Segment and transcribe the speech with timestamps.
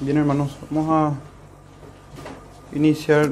[0.00, 1.12] Bien, hermanos, vamos a
[2.76, 3.30] iniciar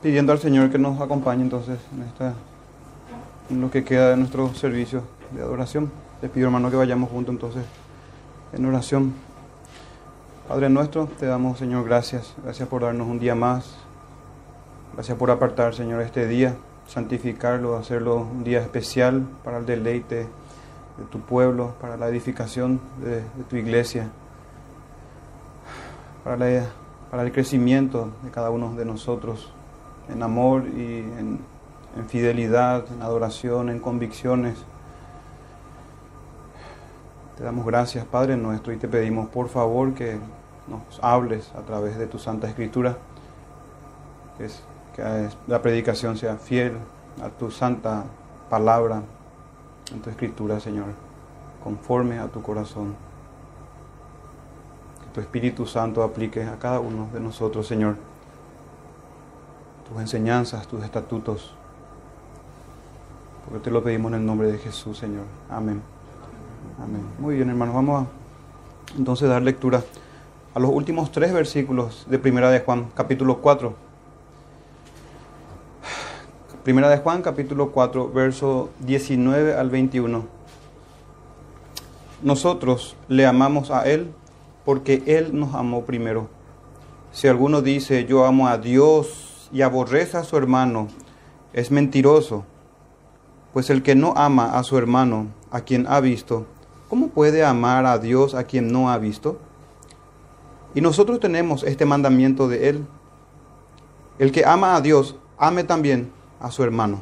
[0.00, 2.34] pidiendo al Señor que nos acompañe entonces en, esta,
[3.50, 5.90] lo que queda de nuestro servicio de adoración.
[6.22, 7.64] Les pido, hermano, que vayamos juntos entonces
[8.52, 9.14] en oración.
[10.46, 12.36] Padre nuestro, te damos, Señor, gracias.
[12.44, 13.74] Gracias por darnos un día más.
[14.92, 16.54] Gracias por apartar, Señor, este día,
[16.86, 20.28] santificarlo, hacerlo un día especial para el deleite
[20.98, 24.10] de tu pueblo, para la edificación de, tu iglesia,
[26.22, 26.66] para,
[27.10, 29.52] para el crecimiento de cada uno de nosotros
[30.08, 31.40] en amor y en,
[31.96, 34.56] en fidelidad, en adoración, en convicciones.
[37.36, 40.18] Te damos gracias, Padre nuestro, y te pedimos por favor que
[40.68, 42.96] nos hables a través de tu Santa Escritura,
[44.38, 44.62] que, es,
[44.94, 46.76] que la predicación sea fiel
[47.22, 48.04] a tu santa
[48.48, 49.02] palabra,
[49.92, 50.86] en tu Escritura, Señor,
[51.62, 52.94] conforme a tu corazón.
[55.02, 57.96] Que tu Espíritu Santo aplique a cada uno de nosotros, Señor,
[59.88, 61.54] tus enseñanzas, tus estatutos,
[63.44, 65.24] porque te lo pedimos en el nombre de Jesús, Señor.
[65.50, 65.82] Amén.
[66.82, 67.02] Amén.
[67.18, 69.82] Muy bien, hermanos, vamos a entonces dar lectura
[70.54, 73.83] a los últimos tres versículos de Primera de Juan, capítulo 4.
[76.64, 80.24] Primera de Juan, capítulo 4, verso 19 al 21.
[82.22, 84.10] Nosotros le amamos a Él
[84.64, 86.30] porque Él nos amó primero.
[87.12, 90.88] Si alguno dice yo amo a Dios y aborrece a su hermano,
[91.52, 92.46] es mentiroso.
[93.52, 96.46] Pues el que no ama a su hermano, a quien ha visto,
[96.88, 99.38] ¿cómo puede amar a Dios a quien no ha visto?
[100.74, 102.86] Y nosotros tenemos este mandamiento de Él.
[104.18, 107.00] El que ama a Dios, ame también a su hermano.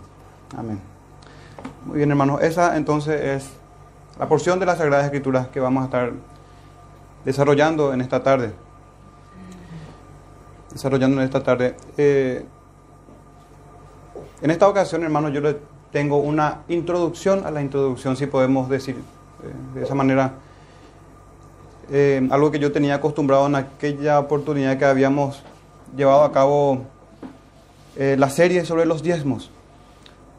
[0.56, 0.80] Amén.
[1.84, 2.40] Muy bien, hermanos.
[2.42, 3.50] Esa entonces es
[4.18, 6.12] la porción de las Sagradas Escrituras que vamos a estar
[7.24, 8.52] desarrollando en esta tarde.
[10.70, 11.74] Desarrollando en esta tarde.
[11.96, 12.44] Eh,
[14.40, 15.56] en esta ocasión, hermanos, yo le
[15.90, 20.34] tengo una introducción a la introducción, si podemos decir eh, de esa manera.
[21.90, 25.42] Eh, algo que yo tenía acostumbrado en aquella oportunidad que habíamos
[25.96, 26.86] llevado a cabo
[27.96, 29.50] eh, la serie sobre los diezmos.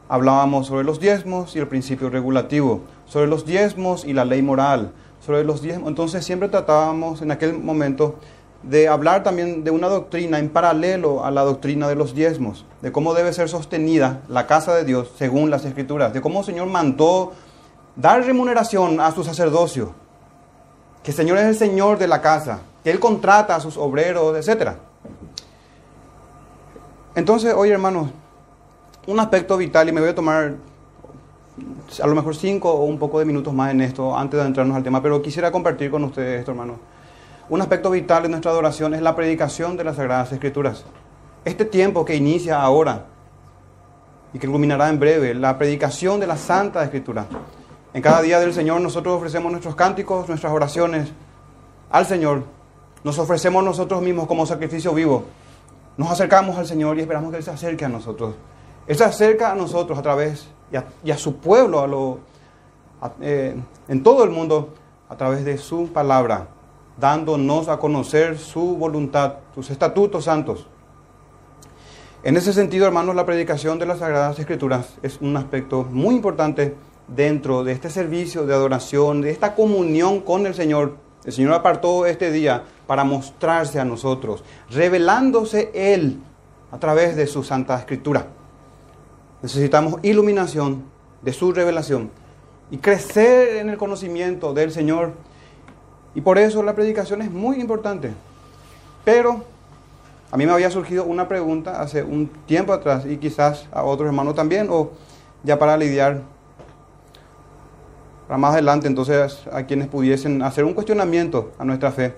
[0.08, 4.92] Hablábamos sobre los diezmos y el principio regulativo, sobre los diezmos y la ley moral,
[5.24, 5.88] sobre los diezmos.
[5.88, 8.16] Entonces siempre tratábamos en aquel momento
[8.62, 12.92] de hablar también de una doctrina en paralelo a la doctrina de los diezmos, de
[12.92, 16.68] cómo debe ser sostenida la casa de Dios según las escrituras, de cómo el Señor
[16.68, 17.32] mandó
[17.96, 19.94] dar remuneración a su sacerdocio,
[21.02, 24.36] que el Señor es el Señor de la casa, que Él contrata a sus obreros,
[24.36, 24.72] etc.
[27.16, 28.10] Entonces, hoy hermanos,
[29.06, 30.54] un aspecto vital, y me voy a tomar
[32.02, 34.76] a lo mejor cinco o un poco de minutos más en esto antes de entrarnos
[34.76, 36.78] al tema, pero quisiera compartir con ustedes esto, hermanos.
[37.48, 40.84] Un aspecto vital de nuestra adoración es la predicación de las Sagradas Escrituras.
[41.44, 43.06] Este tiempo que inicia ahora
[44.32, 47.26] y que culminará en breve, la predicación de la Santa Escritura.
[47.92, 51.12] En cada día del Señor nosotros ofrecemos nuestros cánticos, nuestras oraciones
[51.90, 52.42] al Señor.
[53.04, 55.24] Nos ofrecemos nosotros mismos como sacrificio vivo.
[55.96, 58.34] Nos acercamos al Señor y esperamos que Él se acerque a nosotros.
[58.86, 60.48] Él se acerca a nosotros a través
[61.04, 62.18] y a, su pueblo a lo,
[63.20, 63.54] eh,
[63.88, 64.74] en todo el mundo
[65.08, 66.48] a través de su palabra,
[66.98, 70.66] dándonos a conocer su voluntad, sus estatutos santos.
[72.24, 76.74] En ese sentido, hermanos, la predicación de las Sagradas Escrituras es un aspecto muy importante
[77.06, 80.96] dentro de este servicio de adoración, de esta comunión con el Señor.
[81.24, 86.18] El Señor apartó este día para mostrarse a nosotros, revelándose Él
[86.70, 88.26] a través de su Santa Escritura.
[89.42, 90.84] Necesitamos iluminación
[91.22, 92.10] de su revelación
[92.70, 95.12] y crecer en el conocimiento del Señor.
[96.14, 98.12] Y por eso la predicación es muy importante.
[99.04, 99.44] Pero
[100.30, 104.06] a mí me había surgido una pregunta hace un tiempo atrás y quizás a otros
[104.06, 104.90] hermanos también, o
[105.42, 106.22] ya para lidiar
[108.26, 112.14] para más adelante entonces a quienes pudiesen hacer un cuestionamiento a nuestra fe.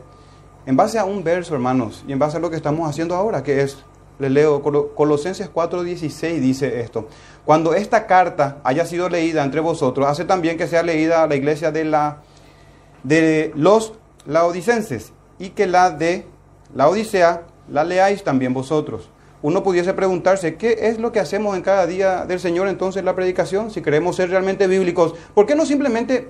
[0.66, 3.42] En base a un verso, hermanos, y en base a lo que estamos haciendo ahora,
[3.42, 3.78] que es,
[4.18, 4.62] le leo,
[4.94, 7.08] Colosenses 4:16 dice esto,
[7.44, 11.70] cuando esta carta haya sido leída entre vosotros, hace también que sea leída la iglesia
[11.70, 12.18] de, la,
[13.02, 13.92] de los
[14.26, 16.26] laodicenses y que la de
[16.74, 19.10] la Odisea la leáis también vosotros
[19.46, 23.14] uno pudiese preguntarse, ¿qué es lo que hacemos en cada día del Señor entonces la
[23.14, 23.70] predicación?
[23.70, 26.28] Si queremos ser realmente bíblicos, ¿por qué no simplemente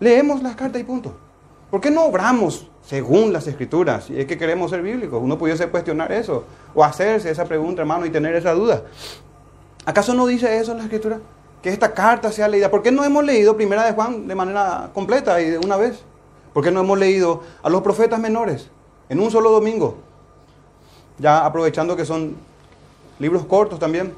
[0.00, 1.14] leemos las cartas y punto?
[1.70, 4.06] ¿Por qué no obramos según las escrituras?
[4.06, 6.42] Si es que queremos ser bíblicos, uno pudiese cuestionar eso
[6.74, 8.82] o hacerse esa pregunta, hermano, y tener esa duda.
[9.84, 11.20] ¿Acaso no dice eso en la escritura?
[11.62, 12.68] Que esta carta sea leída.
[12.68, 16.00] ¿Por qué no hemos leído Primera de Juan de manera completa y de una vez?
[16.52, 18.72] ¿Por qué no hemos leído a los profetas menores
[19.08, 20.09] en un solo domingo?
[21.20, 22.34] Ya aprovechando que son
[23.18, 24.14] libros cortos también.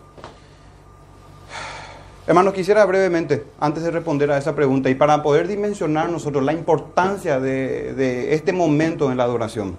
[2.26, 6.52] Hermanos, quisiera brevemente, antes de responder a esa pregunta, y para poder dimensionar nosotros la
[6.52, 9.76] importancia de, de este momento en la adoración,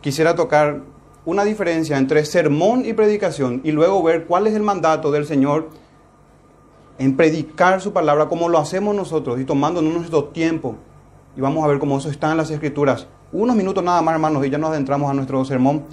[0.00, 0.80] quisiera tocar
[1.24, 5.70] una diferencia entre sermón y predicación y luego ver cuál es el mandato del Señor
[6.98, 10.76] en predicar su palabra como lo hacemos nosotros y tomándonos nuestro tiempo.
[11.36, 13.06] Y vamos a ver cómo eso está en las escrituras.
[13.32, 15.84] Unos minutos nada más, hermanos, y ya nos adentramos a nuestro sermón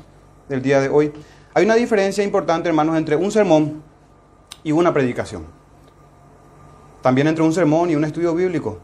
[0.51, 1.11] del día de hoy.
[1.53, 3.81] Hay una diferencia importante, hermanos, entre un sermón
[4.63, 5.45] y una predicación.
[7.01, 8.77] También entre un sermón y un estudio bíblico.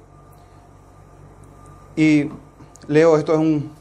[1.95, 2.29] Y
[2.87, 3.71] leo, esto es un...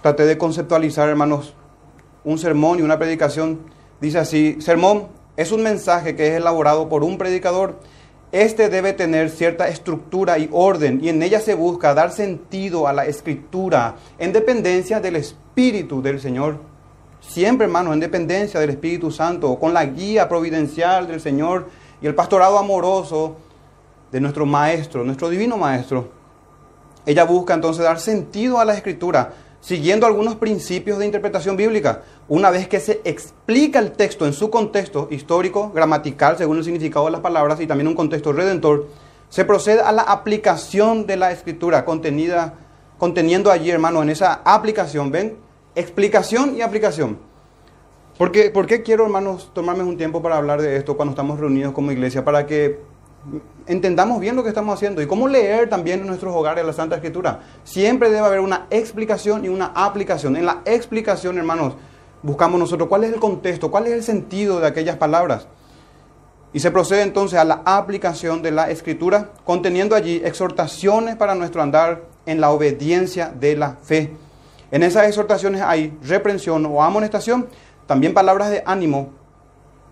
[0.00, 1.54] Traté de conceptualizar, hermanos,
[2.24, 3.60] un sermón y una predicación.
[4.00, 7.76] Dice así, sermón es un mensaje que es elaborado por un predicador.
[8.30, 12.92] Este debe tener cierta estructura y orden y en ella se busca dar sentido a
[12.92, 16.56] la escritura en dependencia del Espíritu del Señor.
[17.20, 21.68] Siempre, hermanos, en dependencia del Espíritu Santo, con la guía providencial del Señor
[22.00, 23.36] y el pastorado amoroso
[24.10, 26.08] de nuestro Maestro, nuestro Divino Maestro.
[27.04, 32.02] Ella busca entonces dar sentido a la escritura siguiendo algunos principios de interpretación bíblica.
[32.28, 37.04] Una vez que se explica el texto en su contexto histórico, gramatical, según el significado
[37.06, 38.88] de las palabras, y también un contexto redentor,
[39.28, 42.54] se procede a la aplicación de la escritura contenida,
[42.98, 45.41] conteniendo allí, hermano, en esa aplicación, ¿ven?
[45.74, 47.18] Explicación y aplicación.
[48.18, 51.40] ¿Por qué, ¿Por qué quiero, hermanos, tomarme un tiempo para hablar de esto cuando estamos
[51.40, 52.24] reunidos como iglesia?
[52.24, 52.80] Para que
[53.66, 56.96] entendamos bien lo que estamos haciendo y cómo leer también en nuestros hogares la Santa
[56.96, 57.40] Escritura.
[57.64, 60.36] Siempre debe haber una explicación y una aplicación.
[60.36, 61.74] En la explicación, hermanos,
[62.22, 65.46] buscamos nosotros cuál es el contexto, cuál es el sentido de aquellas palabras.
[66.52, 71.62] Y se procede entonces a la aplicación de la Escritura, conteniendo allí exhortaciones para nuestro
[71.62, 74.12] andar en la obediencia de la fe.
[74.72, 77.46] En esas exhortaciones hay reprensión o amonestación,
[77.86, 79.10] también palabras de ánimo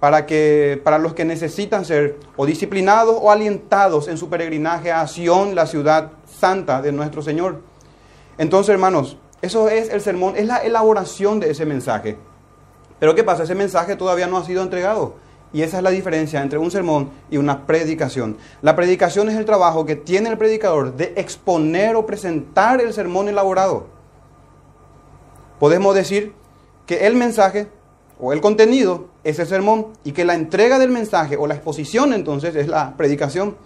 [0.00, 5.06] para, que, para los que necesitan ser o disciplinados o alientados en su peregrinaje a
[5.06, 7.60] Sion, la ciudad santa de nuestro Señor.
[8.38, 12.16] Entonces, hermanos, eso es el sermón, es la elaboración de ese mensaje.
[12.98, 13.42] Pero ¿qué pasa?
[13.42, 15.16] Ese mensaje todavía no ha sido entregado.
[15.52, 18.38] Y esa es la diferencia entre un sermón y una predicación.
[18.62, 23.28] La predicación es el trabajo que tiene el predicador de exponer o presentar el sermón
[23.28, 23.99] elaborado.
[25.60, 26.32] Podemos decir
[26.86, 27.68] que el mensaje
[28.18, 32.14] o el contenido es el sermón y que la entrega del mensaje o la exposición
[32.14, 33.56] entonces es la predicación.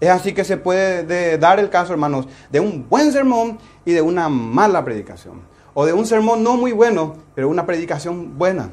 [0.00, 4.00] Es así que se puede dar el caso, hermanos, de un buen sermón y de
[4.00, 5.42] una mala predicación.
[5.74, 8.70] O de un sermón no muy bueno, pero una predicación buena.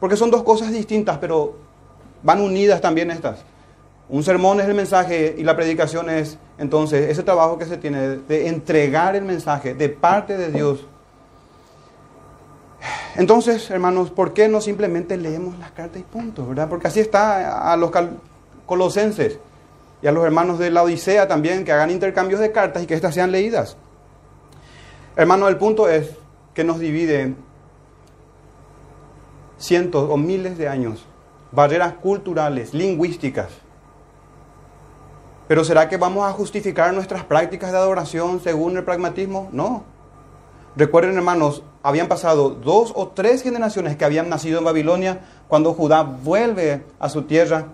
[0.00, 1.58] Porque son dos cosas distintas, pero
[2.24, 3.44] van unidas también estas.
[4.08, 8.16] Un sermón es el mensaje y la predicación es entonces ese trabajo que se tiene
[8.16, 10.86] de entregar el mensaje de parte de Dios
[13.16, 16.46] entonces, hermanos, ¿por qué no simplemente leemos las cartas y punto?
[16.46, 16.68] ¿verdad?
[16.68, 17.90] Porque así está a los
[18.66, 19.38] colosenses
[20.02, 22.94] y a los hermanos de la Odisea también, que hagan intercambios de cartas y que
[22.94, 23.76] éstas sean leídas.
[25.16, 26.10] Hermano, el punto es
[26.54, 27.34] que nos divide
[29.58, 31.04] cientos o miles de años,
[31.50, 33.48] barreras culturales, lingüísticas.
[35.48, 39.48] Pero ¿será que vamos a justificar nuestras prácticas de adoración según el pragmatismo?
[39.50, 39.82] No.
[40.76, 46.02] Recuerden, hermanos, habían pasado dos o tres generaciones que habían nacido en Babilonia cuando Judá
[46.02, 47.68] vuelve a su tierra.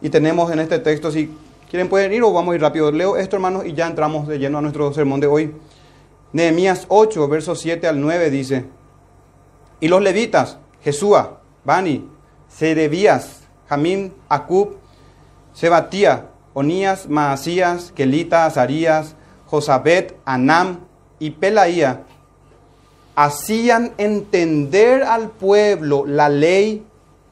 [0.00, 1.34] Y tenemos en este texto, si
[1.70, 2.90] quieren pueden ir o vamos a ir rápido.
[2.90, 5.54] Leo esto, hermanos, y ya entramos de lleno a nuestro sermón de hoy.
[6.32, 8.64] Nehemías 8, versos 7 al 9 dice,
[9.80, 12.08] y los levitas, Jesúa, Bani,
[12.48, 14.76] Serebías, Jamín, Acub,
[15.52, 19.16] Sebatía, Onías, Maasías, Kelita, Azarías,
[19.46, 20.86] Josabet, Anam,
[21.18, 22.04] y Pelaía
[23.14, 26.84] hacían entender al pueblo la ley,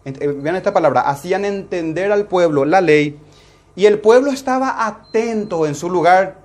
[0.04, 3.18] eh, vean esta palabra, hacían entender al pueblo la ley,
[3.76, 6.40] y el pueblo estaba atento en su lugar,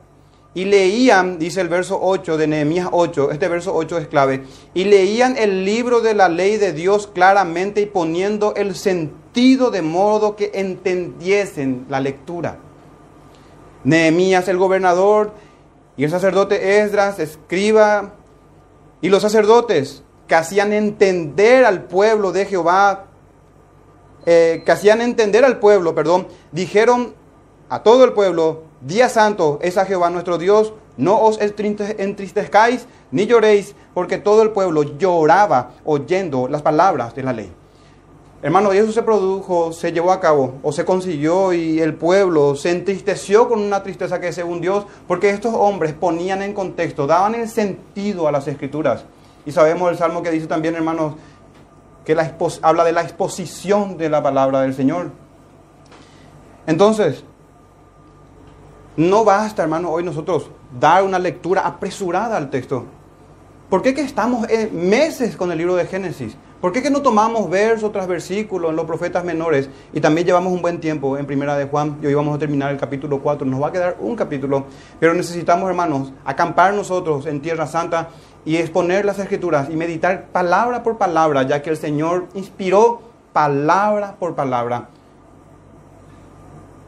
[0.53, 4.85] y leían, dice el verso 8 de Nehemías 8, este verso 8 es clave, y
[4.85, 10.37] leían el libro de la ley de Dios claramente y poniendo el sentido de modo
[10.37, 12.57] que entendiesen la lectura.
[13.83, 15.33] Nehemías, el gobernador,
[15.97, 18.13] y el sacerdote Esdras, escriba,
[19.05, 23.05] y los sacerdotes que hacían entender al pueblo de Jehová,
[24.25, 27.13] eh, que hacían entender al pueblo, perdón, dijeron
[27.69, 33.27] a todo el pueblo, día santo es a Jehová nuestro Dios, no os entristezcáis ni
[33.27, 37.53] lloréis, porque todo el pueblo lloraba oyendo las palabras de la ley.
[38.45, 42.55] Hermano, y eso se produjo, se llevó a cabo o se consiguió y el pueblo
[42.55, 47.33] se entristeció con una tristeza que según Dios, porque estos hombres ponían en contexto, daban
[47.33, 49.05] el sentido a las escrituras.
[49.47, 51.15] Y sabemos el salmo que dice también, hermanos,
[52.05, 55.09] que la habla de la exposición de la palabra del Señor.
[56.67, 57.23] Entonces,
[58.95, 62.85] no basta, hermano, hoy nosotros dar una lectura apresurada al texto.
[63.71, 66.37] ¿Por qué que estamos meses con el libro de Génesis?
[66.61, 70.61] ¿Por qué no tomamos verso tras versículo en los profetas menores y también llevamos un
[70.61, 73.45] buen tiempo en Primera de Juan y hoy vamos a terminar el capítulo 4?
[73.45, 74.65] Nos va a quedar un capítulo,
[74.99, 78.09] pero necesitamos, hermanos, acampar nosotros en Tierra Santa
[78.45, 83.01] y exponer las escrituras y meditar palabra por palabra, ya que el Señor inspiró
[83.33, 84.89] palabra por palabra.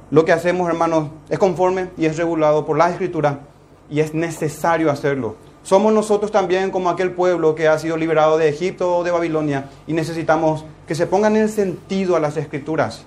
[0.10, 3.42] Lo que hacemos, hermanos, es conforme y es regulado por la escritura
[3.90, 5.36] y es necesario hacerlo.
[5.68, 9.70] Somos nosotros también como aquel pueblo que ha sido liberado de Egipto o de Babilonia
[9.86, 13.04] y necesitamos que se pongan el sentido a las escrituras.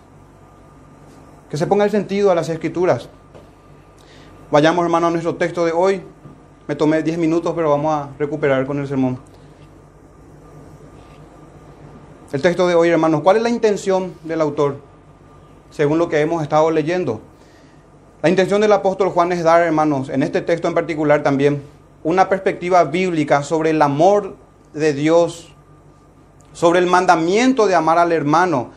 [1.48, 3.08] Que se ponga el sentido a las escrituras.
[4.50, 6.02] Vayamos hermano a nuestro texto de hoy.
[6.68, 9.18] Me tomé 10 minutos, pero vamos a recuperar con el sermón.
[12.30, 14.76] El texto de hoy, hermanos, ¿cuál es la intención del autor?
[15.70, 17.22] Según lo que hemos estado leyendo.
[18.20, 21.62] La intención del apóstol Juan es dar, hermanos, en este texto en particular también,
[22.02, 24.36] una perspectiva bíblica sobre el amor
[24.72, 25.52] de Dios,
[26.52, 28.70] sobre el mandamiento de amar al hermano.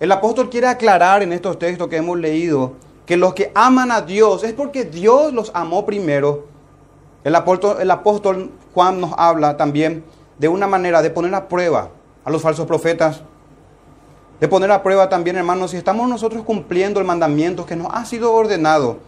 [0.00, 2.74] El apóstol quiere aclarar en estos textos que hemos leído
[3.08, 6.44] que los que aman a Dios es porque Dios los amó primero.
[7.24, 10.04] El apóstol, el apóstol Juan nos habla también
[10.38, 11.88] de una manera de poner a prueba
[12.22, 13.22] a los falsos profetas,
[14.40, 18.04] de poner a prueba también, hermanos, si estamos nosotros cumpliendo el mandamiento que nos ha
[18.04, 18.98] sido ordenado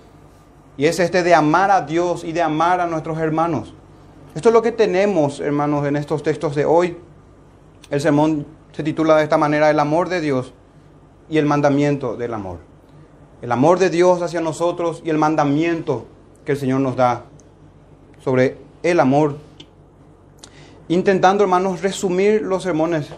[0.76, 3.74] y es este de amar a Dios y de amar a nuestros hermanos.
[4.34, 6.96] Esto es lo que tenemos, hermanos, en estos textos de hoy.
[7.90, 10.54] El sermón se titula de esta manera, el amor de Dios
[11.28, 12.58] y el mandamiento del amor.
[13.42, 16.06] El amor de Dios hacia nosotros y el mandamiento
[16.44, 17.24] que el Señor nos da
[18.22, 19.36] sobre el amor.
[20.88, 23.08] Intentando, hermanos, resumir los sermones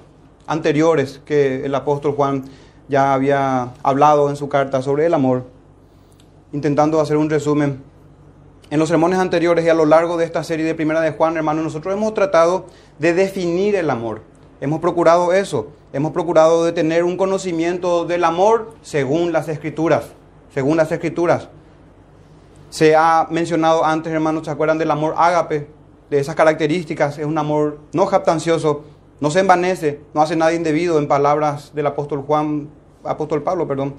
[0.47, 2.44] anteriores que el apóstol Juan
[2.88, 5.51] ya había hablado en su carta sobre el amor
[6.52, 7.82] intentando hacer un resumen.
[8.71, 11.37] En los sermones anteriores y a lo largo de esta serie de Primera de Juan,
[11.37, 12.66] hermanos, nosotros hemos tratado
[12.99, 14.23] de definir el amor.
[14.61, 15.68] Hemos procurado eso.
[15.92, 20.12] Hemos procurado de tener un conocimiento del amor según las escrituras.
[20.54, 21.49] Según las escrituras.
[22.71, 25.68] Se ha mencionado antes, hermanos, ¿se acuerdan del amor ágape?
[26.09, 27.18] De esas características.
[27.18, 28.85] Es un amor no jactancioso,
[29.21, 32.71] no se envanece, no hace nada indebido en palabras del apóstol Juan,
[33.04, 33.97] apóstol Pablo, perdón.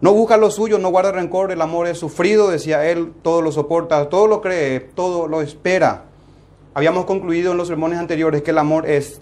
[0.00, 3.50] No busca lo suyo, no guarda rencor, el amor es sufrido, decía él, todo lo
[3.50, 6.04] soporta, todo lo cree, todo lo espera.
[6.74, 9.20] Habíamos concluido en los sermones anteriores que el amor es,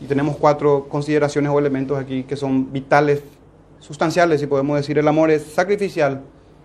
[0.00, 3.22] y tenemos cuatro consideraciones o elementos aquí que son vitales,
[3.80, 6.22] sustanciales, si podemos decir, el amor es sacrificial,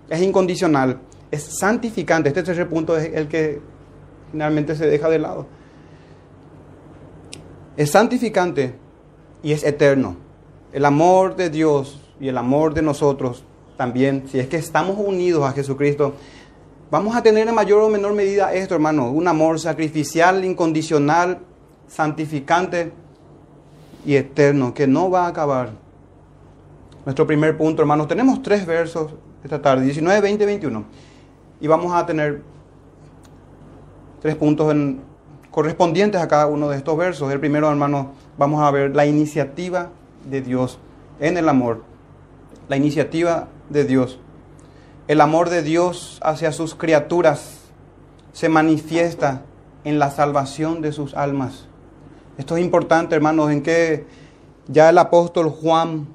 [0.08, 1.00] es incondicional,
[1.32, 2.30] es santificante.
[2.30, 3.60] Este tercer punto es el que
[4.32, 5.48] finalmente se deja de lado.
[7.76, 8.76] Es santificante
[9.42, 10.16] y es eterno.
[10.72, 13.44] El amor de Dios y el amor de nosotros
[13.78, 16.14] también, si es que estamos unidos a Jesucristo,
[16.92, 21.40] vamos a tener en mayor o menor medida esto, hermano, un amor sacrificial, incondicional,
[21.88, 22.92] santificante
[24.06, 25.70] y eterno, que no va a acabar.
[27.06, 29.14] Nuestro primer punto, hermanos, tenemos tres versos
[29.46, 30.84] esta tarde, 19, 20, 21,
[31.62, 32.42] y vamos a tener
[34.22, 34.76] tres puntos
[35.52, 37.32] correspondientes a cada uno de estos versos.
[37.32, 38.08] El primero, hermanos,
[38.38, 39.90] vamos a ver la iniciativa
[40.30, 40.80] de Dios
[41.22, 41.89] en el amor
[42.70, 44.20] la iniciativa de Dios.
[45.08, 47.62] El amor de Dios hacia sus criaturas
[48.32, 49.42] se manifiesta
[49.84, 51.68] en la salvación de sus almas.
[52.38, 54.06] Esto es importante, hermanos, en que
[54.68, 56.08] ya el apóstol Juan,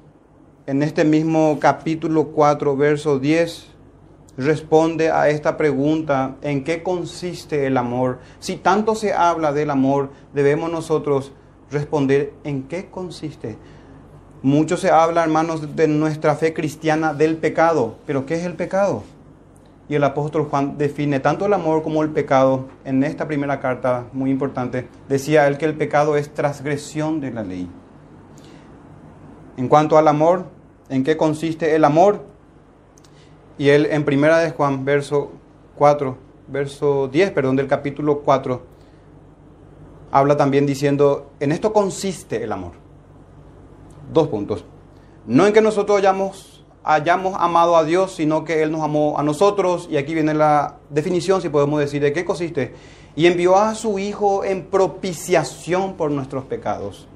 [0.65, 3.67] en este mismo capítulo 4, verso 10,
[4.37, 8.19] responde a esta pregunta, ¿en qué consiste el amor?
[8.39, 11.33] Si tanto se habla del amor, debemos nosotros
[11.69, 13.57] responder, ¿en qué consiste?
[14.41, 17.95] Mucho se habla, hermanos, de nuestra fe cristiana del pecado.
[18.05, 19.03] Pero ¿qué es el pecado?
[19.87, 24.05] Y el apóstol Juan define tanto el amor como el pecado en esta primera carta,
[24.13, 24.87] muy importante.
[25.07, 27.69] Decía él que el pecado es transgresión de la ley.
[29.57, 30.45] En cuanto al amor,
[30.89, 32.23] ¿en qué consiste el amor?
[33.57, 35.31] Y él en primera de Juan, verso
[35.75, 38.61] 4, verso 10, perdón, del capítulo 4,
[40.11, 42.84] habla también diciendo, en esto consiste el amor
[44.11, 44.65] Dos puntos.
[45.25, 49.23] No en que nosotros hayamos, hayamos amado a Dios, sino que Él nos amó a
[49.23, 49.87] nosotros.
[49.89, 52.75] Y aquí viene la definición, si podemos decir, de qué consiste.
[53.15, 57.07] Y envió a su Hijo en propiciación por nuestros pecados.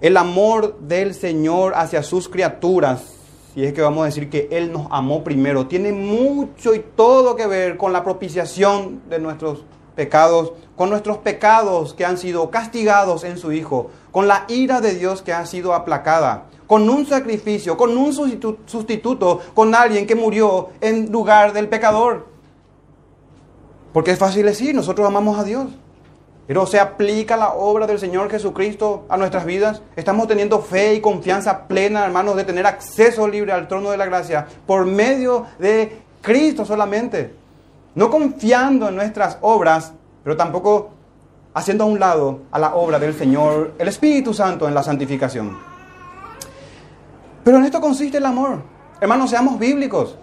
[0.00, 3.14] El amor del Señor hacia sus criaturas,
[3.54, 7.34] y es que vamos a decir que Él nos amó primero, tiene mucho y todo
[7.34, 13.24] que ver con la propiciación de nuestros pecados, con nuestros pecados que han sido castigados
[13.24, 17.76] en su Hijo, con la ira de Dios que ha sido aplacada, con un sacrificio,
[17.76, 22.26] con un sustituto, con alguien que murió en lugar del pecador.
[23.92, 25.66] Porque es fácil decir, nosotros amamos a Dios.
[26.46, 29.82] Pero se aplica la obra del Señor Jesucristo a nuestras vidas.
[29.96, 34.06] Estamos teniendo fe y confianza plena, hermanos, de tener acceso libre al trono de la
[34.06, 37.34] gracia por medio de Cristo solamente.
[37.94, 39.92] No confiando en nuestras obras,
[40.24, 40.95] pero tampoco
[41.56, 45.56] haciendo a un lado a la obra del Señor, el Espíritu Santo en la santificación.
[47.42, 48.58] Pero en esto consiste el amor.
[49.00, 50.18] Hermanos, seamos bíblicos.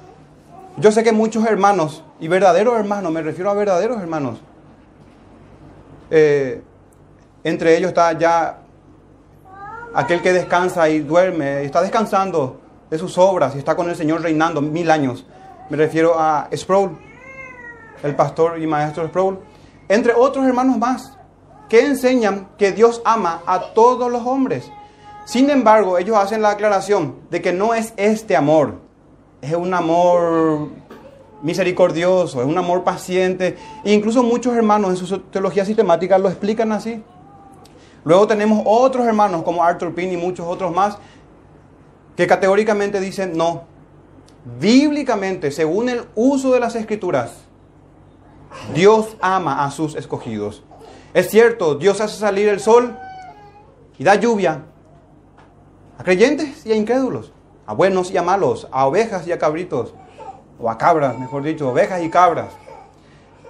[0.77, 4.41] Yo sé que muchos hermanos, y verdaderos hermanos, me refiero a verdaderos hermanos,
[6.11, 6.61] eh,
[7.43, 8.59] entre ellos está ya
[9.95, 12.61] aquel que descansa y duerme, está descansando
[12.91, 15.25] de sus obras y está con el Señor reinando mil años.
[15.71, 16.95] Me refiero a Sproul,
[18.03, 19.39] el pastor y maestro Sproul,
[19.89, 21.12] entre otros hermanos más,
[21.73, 24.71] que enseñan que Dios ama a todos los hombres.
[25.25, 28.75] Sin embargo, ellos hacen la aclaración de que no es este amor,
[29.41, 30.67] es un amor
[31.41, 33.57] misericordioso, es un amor paciente.
[33.83, 37.01] E incluso muchos hermanos en su teología sistemática lo explican así.
[38.03, 40.99] Luego tenemos otros hermanos como Arthur Pinn y muchos otros más
[42.15, 43.63] que categóricamente dicen no.
[44.59, 47.31] Bíblicamente, según el uso de las escrituras,
[48.75, 50.61] Dios ama a sus escogidos.
[51.13, 52.97] Es cierto, Dios hace salir el sol
[53.97, 54.63] y da lluvia
[55.97, 57.31] a creyentes y a incrédulos,
[57.67, 59.93] a buenos y a malos, a ovejas y a cabritos
[60.59, 62.49] o a cabras, mejor dicho, ovejas y cabras.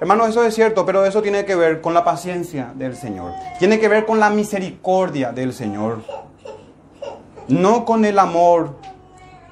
[0.01, 3.32] Hermanos, eso es cierto, pero eso tiene que ver con la paciencia del Señor.
[3.60, 6.00] Tiene que ver con la misericordia del Señor.
[7.48, 8.75] No con el amor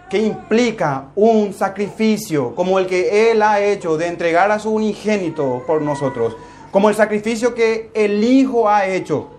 [0.10, 5.64] que implica un sacrificio como el que Él ha hecho de entregar a su unigénito
[5.66, 6.36] por nosotros.
[6.72, 9.30] Como el sacrificio que el Hijo ha hecho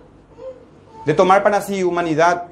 [1.05, 2.45] de tomar para sí humanidad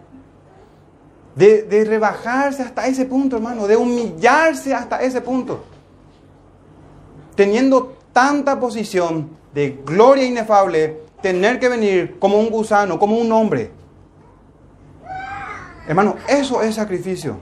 [1.35, 5.63] de, rebajarse hasta ese punto, hermano, de humillarse hasta ese punto.
[7.35, 13.71] Teniendo tanta posición de gloria inefable, tener que venir como un gusano, como un hombre.
[15.87, 17.37] Hermano, eso es sacrificio.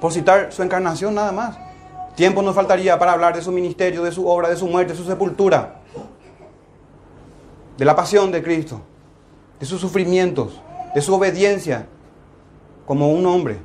[0.00, 1.56] Por citar su encarnación nada más.
[2.16, 4.98] Tiempo nos faltaría para hablar de su ministerio, de su obra, de su muerte, de
[4.98, 5.79] su sepultura.
[7.80, 8.82] De la pasión de Cristo.
[9.58, 10.60] De sus sufrimientos.
[10.94, 11.86] De su obediencia
[12.84, 13.56] como un hombre,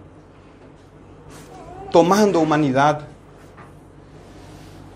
[1.92, 3.02] tomando humanidad.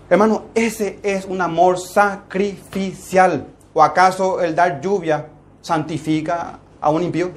[0.08, 3.46] Hermano, ese es un amor sacrificial.
[3.74, 5.26] ¿O acaso el dar lluvia
[5.60, 7.32] santifica a un impío?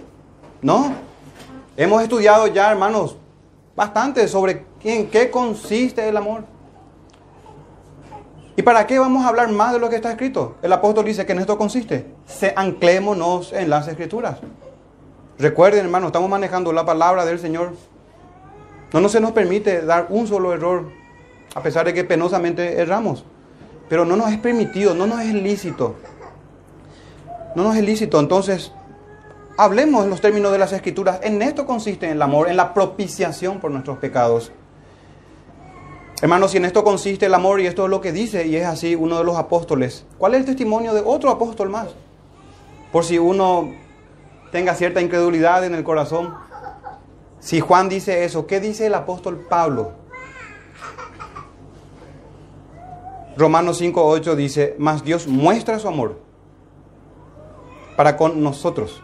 [0.62, 0.94] No.
[1.76, 3.18] Hemos estudiado ya, hermanos,
[3.76, 6.46] bastante sobre en qué consiste el amor.
[8.56, 10.56] ¿Y para qué vamos a hablar más de lo que está escrito?
[10.62, 12.06] El apóstol dice que en esto consiste.
[12.28, 14.38] Se anclémonos en las escrituras.
[15.40, 17.74] Recuerden, hermano, estamos manejando la palabra del Señor.
[18.92, 20.92] No, no se nos permite dar un solo error,
[21.56, 23.26] a pesar de que penosamente erramos.
[23.90, 25.96] Pero no nos es permitido, no nos es lícito.
[27.56, 28.20] No nos es lícito.
[28.20, 28.72] Entonces,
[29.58, 31.20] hablemos en los términos de las escrituras.
[31.24, 34.52] En esto consiste el amor, en la propiciación por nuestros pecados.
[36.24, 38.66] Hermanos, si en esto consiste el amor, y esto es lo que dice, y es
[38.66, 41.90] así uno de los apóstoles, ¿cuál es el testimonio de otro apóstol más?
[42.94, 43.74] Por si uno
[44.50, 46.34] tenga cierta incredulidad en el corazón.
[47.42, 49.92] Si Juan dice eso, ¿qué dice el apóstol Pablo?
[53.36, 56.22] Romanos 5.8 dice, mas Dios muestra su amor
[57.98, 59.04] para con nosotros,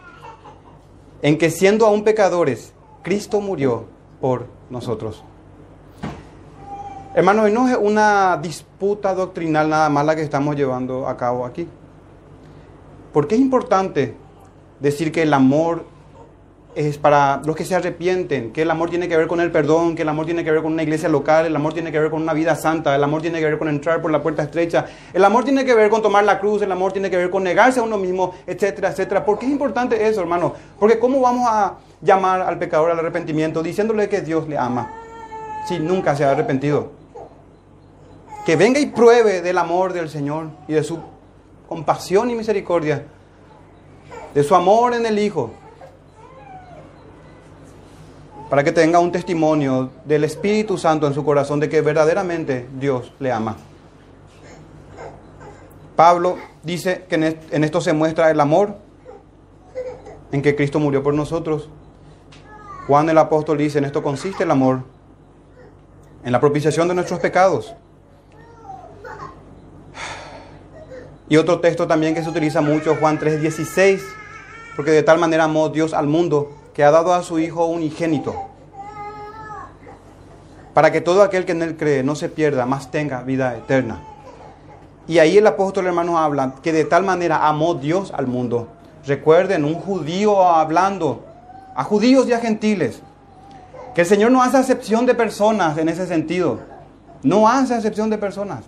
[1.20, 3.84] en que siendo aún pecadores, Cristo murió
[4.22, 5.22] por nosotros.
[7.12, 11.44] Hermanos, y no es una disputa doctrinal nada más la que estamos llevando a cabo
[11.44, 11.66] aquí.
[13.12, 14.14] Porque es importante
[14.78, 15.86] decir que el amor
[16.76, 19.96] es para los que se arrepienten, que el amor tiene que ver con el perdón,
[19.96, 22.10] que el amor tiene que ver con una iglesia local, el amor tiene que ver
[22.12, 24.86] con una vida santa, el amor tiene que ver con entrar por la puerta estrecha,
[25.12, 27.42] el amor tiene que ver con tomar la cruz, el amor tiene que ver con
[27.42, 29.24] negarse a uno mismo, etcétera, etcétera.
[29.24, 30.54] ¿Por qué es importante eso, hermano?
[30.78, 34.92] Porque ¿cómo vamos a llamar al pecador al arrepentimiento diciéndole que Dios le ama
[35.66, 36.99] si nunca se ha arrepentido?
[38.50, 40.98] Que venga y pruebe del amor del Señor y de su
[41.68, 43.06] compasión y misericordia
[44.34, 45.52] de su amor en el Hijo,
[48.48, 53.12] para que tenga un testimonio del Espíritu Santo en su corazón de que verdaderamente Dios
[53.20, 53.56] le ama.
[55.94, 58.74] Pablo dice que en esto se muestra el amor
[60.32, 61.68] en que Cristo murió por nosotros.
[62.88, 64.80] Juan el apóstol dice, en esto consiste el amor,
[66.24, 67.76] en la propiciación de nuestros pecados.
[71.30, 74.02] Y otro texto también que se utiliza mucho, Juan 3:16,
[74.74, 77.76] porque de tal manera amó Dios al mundo que ha dado a su Hijo un
[77.76, 78.34] unigénito,
[80.74, 84.00] para que todo aquel que en él cree no se pierda, más tenga vida eterna.
[85.06, 88.66] Y ahí el apóstol hermano habla que de tal manera amó Dios al mundo.
[89.06, 91.24] Recuerden, un judío hablando
[91.76, 93.02] a judíos y a gentiles,
[93.94, 96.58] que el Señor no hace acepción de personas en ese sentido.
[97.22, 98.64] No hace acepción de personas.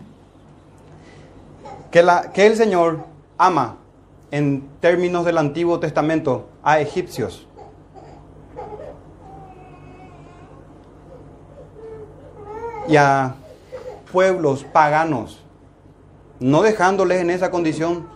[1.92, 3.00] Que, el Señor
[3.36, 3.76] ama,
[4.30, 7.46] en términos del Antiguo Testamento, a egipcios.
[12.88, 13.34] Y a
[14.10, 15.44] pueblos paganos,
[16.40, 18.08] no dejándoles en esa condición.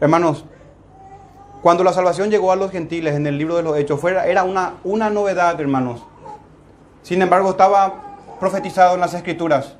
[0.00, 0.46] Hermanos,
[1.60, 4.42] cuando la salvación llegó a los gentiles en el libro de los Hechos, fue, era
[4.42, 6.02] una, una novedad, hermanos.
[7.02, 9.76] Sin embargo, estaba profetizado en las Escrituras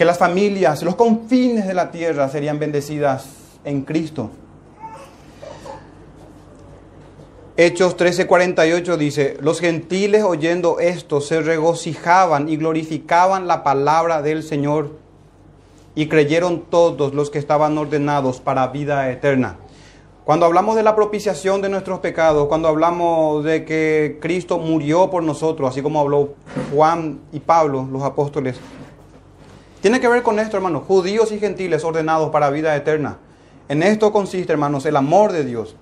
[0.00, 3.26] que las familias, los confines de la tierra serían bendecidas
[3.64, 4.30] en Cristo.
[7.54, 14.92] Hechos 13:48 dice, los gentiles oyendo esto se regocijaban y glorificaban la palabra del Señor
[15.94, 19.58] y creyeron todos los que estaban ordenados para vida eterna.
[20.24, 25.22] Cuando hablamos de la propiciación de nuestros pecados, cuando hablamos de que Cristo murió por
[25.22, 26.36] nosotros, así como habló
[26.74, 28.58] Juan y Pablo, los apóstoles,
[29.80, 33.18] tiene que ver con esto, hermanos, judíos y gentiles ordenados para vida eterna.
[33.68, 35.76] En esto consiste, hermanos, el amor de Dios.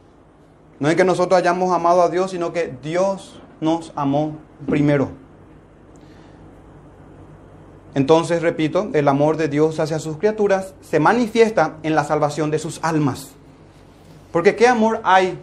[0.78, 5.08] No es que nosotros hayamos amado a Dios, sino que Dios nos amó primero.
[7.94, 12.60] Entonces, repito, el amor de Dios hacia sus criaturas se manifiesta en la salvación de
[12.60, 13.30] sus almas.
[14.30, 15.42] Porque ¿qué amor hay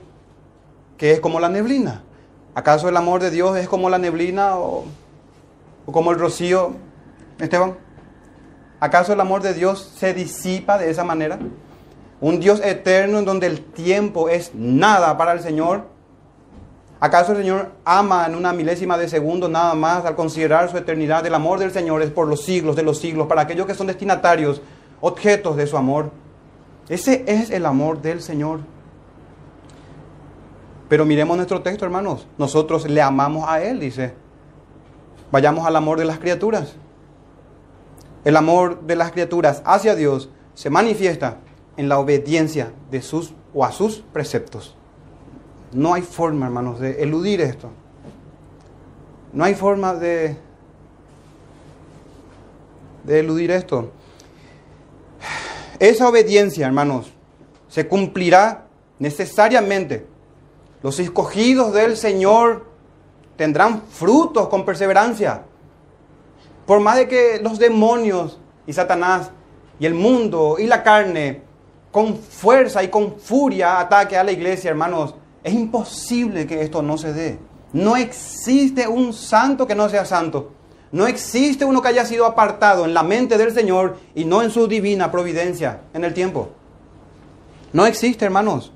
[0.97, 2.03] que es como la neblina?
[2.53, 4.85] ¿Acaso el amor de Dios es como la neblina o,
[5.85, 6.71] o como el rocío,
[7.39, 7.84] Esteban?
[8.79, 11.39] ¿Acaso el amor de Dios se disipa de esa manera?
[12.21, 15.83] Un Dios eterno en donde el tiempo es nada para el Señor.
[16.99, 21.25] ¿Acaso el Señor ama en una milésima de segundo nada más al considerar su eternidad?
[21.25, 23.87] El amor del Señor es por los siglos de los siglos, para aquellos que son
[23.87, 24.61] destinatarios,
[25.01, 26.11] objetos de su amor.
[26.89, 28.59] Ese es el amor del Señor.
[30.87, 32.27] Pero miremos nuestro texto, hermanos.
[32.37, 34.13] Nosotros le amamos a Él, dice.
[35.31, 36.75] Vayamos al amor de las criaturas.
[38.25, 41.37] El amor de las criaturas hacia Dios se manifiesta
[41.77, 44.75] en la obediencia de sus o a sus preceptos.
[45.71, 47.69] No hay forma, hermanos, de eludir esto.
[49.31, 50.37] No hay forma de,
[53.03, 53.91] de eludir esto.
[55.77, 57.11] Esa obediencia, hermanos,
[57.67, 58.65] se cumplirá
[58.97, 60.07] necesariamente.
[60.81, 62.65] Los escogidos del Señor
[63.35, 65.43] tendrán frutos con perseverancia.
[66.65, 69.31] Por más de que los demonios y Satanás
[69.79, 71.41] y el mundo y la carne
[71.91, 76.97] con fuerza y con furia ataque a la iglesia, hermanos, es imposible que esto no
[76.97, 77.39] se dé.
[77.71, 80.51] No existe un santo que no sea santo.
[80.91, 84.49] No existe uno que haya sido apartado en la mente del Señor y no en
[84.49, 86.49] su divina providencia en el tiempo.
[87.73, 88.71] No existe, hermanos.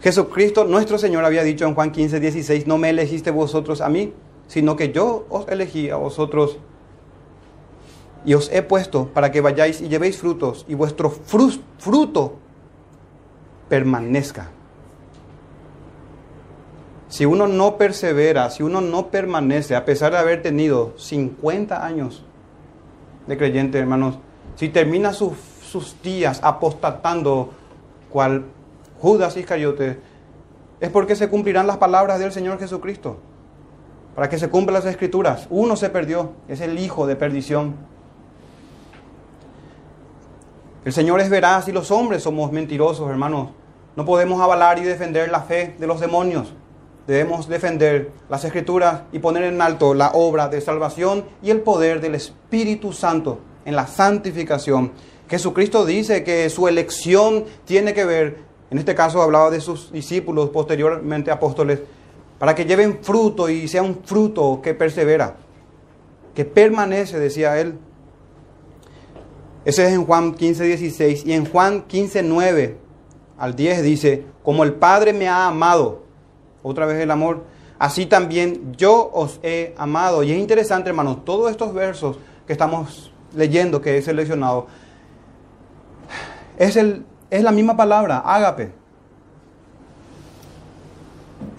[0.00, 4.14] Jesucristo, nuestro Señor, había dicho en Juan 15, 16, no me elegiste vosotros a mí,
[4.50, 6.58] sino que yo os elegí a vosotros
[8.24, 12.34] y os he puesto para que vayáis y llevéis frutos y vuestro fruto
[13.68, 14.50] permanezca.
[17.06, 22.24] Si uno no persevera, si uno no permanece, a pesar de haber tenido 50 años
[23.28, 24.18] de creyente, hermanos,
[24.56, 25.36] si termina sus,
[26.02, 27.50] días apostatando
[28.10, 28.46] cual
[29.00, 30.00] Judas Iscariote,
[30.80, 33.29] es porque se cumplirán las palabras del Señor Jesucristo
[34.14, 35.46] para que se cumplan las escrituras.
[35.50, 37.74] Uno se perdió, es el hijo de perdición.
[40.84, 43.50] El Señor es veraz y los hombres somos mentirosos, hermanos.
[43.96, 46.54] No podemos avalar y defender la fe de los demonios.
[47.06, 52.00] Debemos defender las escrituras y poner en alto la obra de salvación y el poder
[52.00, 54.92] del Espíritu Santo en la santificación.
[55.28, 58.38] Jesucristo dice que su elección tiene que ver,
[58.70, 61.80] en este caso hablaba de sus discípulos, posteriormente apóstoles,
[62.40, 65.36] para que lleven fruto y sea un fruto que persevera,
[66.34, 67.78] que permanece, decía él.
[69.66, 71.26] Ese es en Juan 15, 16.
[71.26, 72.78] Y en Juan 15, 9
[73.36, 76.04] al 10 dice, como el Padre me ha amado,
[76.62, 77.44] otra vez el amor,
[77.78, 80.22] así también yo os he amado.
[80.22, 84.66] Y es interesante, hermanos, todos estos versos que estamos leyendo, que he seleccionado,
[86.56, 88.79] Es, el, es la misma palabra, ágape.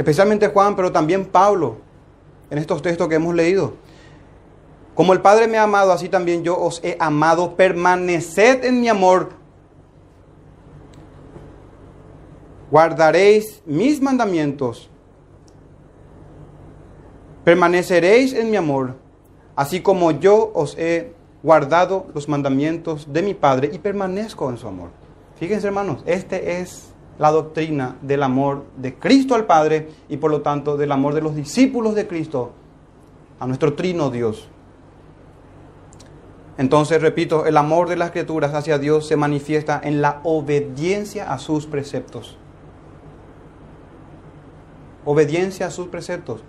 [0.02, 1.76] Especialmente Juan, pero también Pablo,
[2.50, 3.74] en estos textos que hemos leído.
[4.96, 7.56] Como el Padre me ha amado, así también yo os he amado.
[7.56, 9.30] Permaneced en mi amor.
[12.72, 14.90] Guardaréis mis mandamientos.
[17.44, 18.96] Permaneceréis en mi amor,
[19.56, 24.68] así como yo os he guardado los mandamientos de mi Padre y permanezco en su
[24.68, 24.90] amor.
[25.36, 26.91] Fíjense hermanos, este es
[27.22, 31.22] la doctrina del amor de Cristo al Padre y por lo tanto del amor de
[31.22, 32.54] los discípulos de Cristo
[33.40, 34.48] a nuestro trino Dios.
[36.58, 41.38] Entonces, repito, el amor de las criaturas hacia Dios se manifiesta en la obediencia a
[41.38, 42.38] sus preceptos.
[45.06, 46.42] Obediencia a sus preceptos.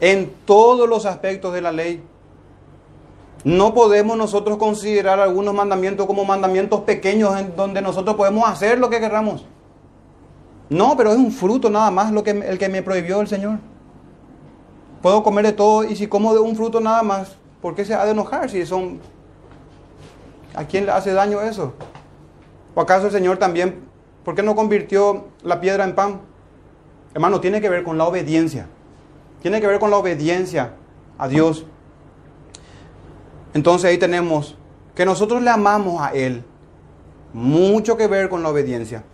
[0.00, 2.04] En todos los aspectos de la ley.
[3.44, 8.90] No podemos nosotros considerar algunos mandamientos como mandamientos pequeños en donde nosotros podemos hacer lo
[8.90, 9.46] que queramos.
[10.68, 13.58] No, pero es un fruto nada más lo que, el que me prohibió el Señor.
[15.02, 17.94] Puedo comer de todo y si como de un fruto nada más, ¿Por qué se
[17.94, 19.00] ha de enojar si son...
[20.54, 21.74] ¿A quién le hace daño eso?
[22.74, 23.80] ¿O acaso el Señor también,
[24.24, 26.20] por qué no convirtió la piedra en pan?
[27.14, 28.66] Hermano, tiene que ver con la obediencia.
[29.42, 30.74] Tiene que ver con la obediencia
[31.18, 31.66] a Dios.
[33.54, 34.56] Entonces ahí tenemos
[34.94, 36.44] que nosotros le amamos a Él.
[37.32, 39.04] Mucho que ver con la obediencia.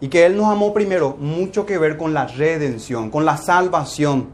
[0.00, 4.28] Y que Él nos amó primero, mucho que ver con la redención, con la salvación.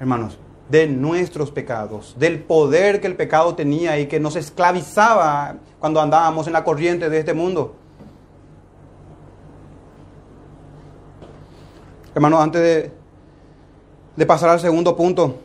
[0.00, 6.00] Hermanos, de nuestros pecados, del poder que el pecado tenía y que nos esclavizaba cuando
[6.00, 7.74] andábamos en la corriente de este mundo.
[12.14, 12.92] Hermanos, antes de,
[14.16, 15.36] de pasar al segundo punto,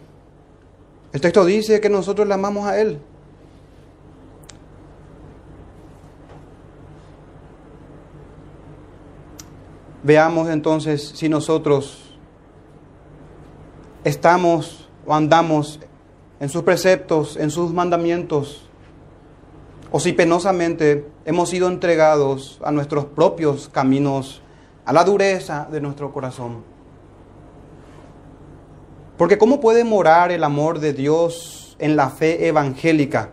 [1.13, 2.99] el texto dice que nosotros le amamos a Él.
[10.01, 12.17] Veamos entonces si nosotros
[14.03, 15.79] estamos o andamos
[16.39, 18.67] en sus preceptos, en sus mandamientos,
[19.91, 24.41] o si penosamente hemos sido entregados a nuestros propios caminos,
[24.83, 26.72] a la dureza de nuestro corazón.
[29.17, 33.31] Porque ¿cómo puede morar el amor de Dios en la fe evangélica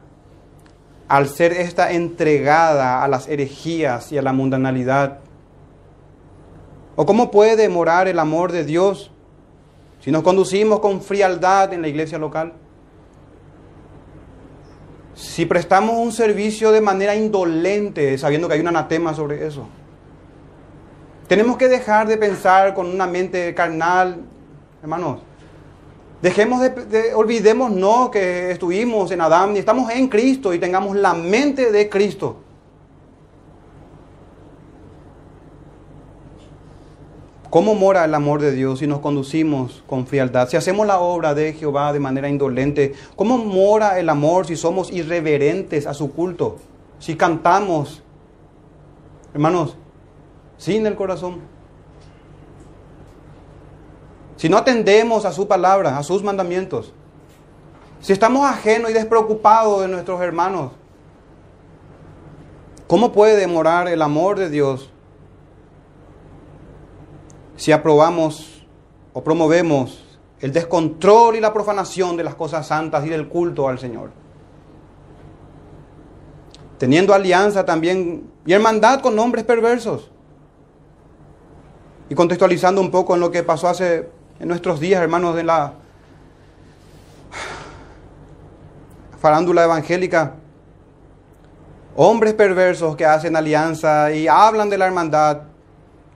[1.08, 5.18] al ser esta entregada a las herejías y a la mundanalidad?
[6.96, 9.10] ¿O cómo puede morar el amor de Dios
[10.00, 12.54] si nos conducimos con frialdad en la iglesia local,
[15.14, 19.68] si prestamos un servicio de manera indolente, sabiendo que hay un anatema sobre eso,
[21.28, 24.22] tenemos que dejar de pensar con una mente carnal,
[24.82, 25.20] hermanos.
[26.22, 31.14] Dejemos de, de olvidémonos que estuvimos en Adán y estamos en Cristo y tengamos la
[31.14, 32.37] mente de Cristo.
[37.50, 40.48] ¿Cómo mora el amor de Dios si nos conducimos con frialdad?
[40.48, 44.92] Si hacemos la obra de Jehová de manera indolente, ¿cómo mora el amor si somos
[44.92, 46.59] irreverentes a su culto?
[47.00, 48.04] Si cantamos,
[49.35, 49.76] hermanos,
[50.59, 51.40] sin el corazón.
[54.40, 56.94] Si no atendemos a su palabra, a sus mandamientos.
[58.00, 60.72] Si estamos ajenos y despreocupados de nuestros hermanos.
[62.87, 64.90] ¿Cómo puede morar el amor de Dios
[67.57, 68.64] si aprobamos
[69.12, 70.03] o promovemos
[70.40, 74.09] el descontrol y la profanación de las cosas santas y del culto al Señor.
[76.79, 80.11] Teniendo alianza también y hermandad con hombres perversos.
[82.09, 85.74] Y contextualizando un poco en lo que pasó hace en nuestros días, hermanos, de la
[89.20, 90.35] farándula evangélica.
[91.94, 95.42] Hombres perversos que hacen alianza y hablan de la hermandad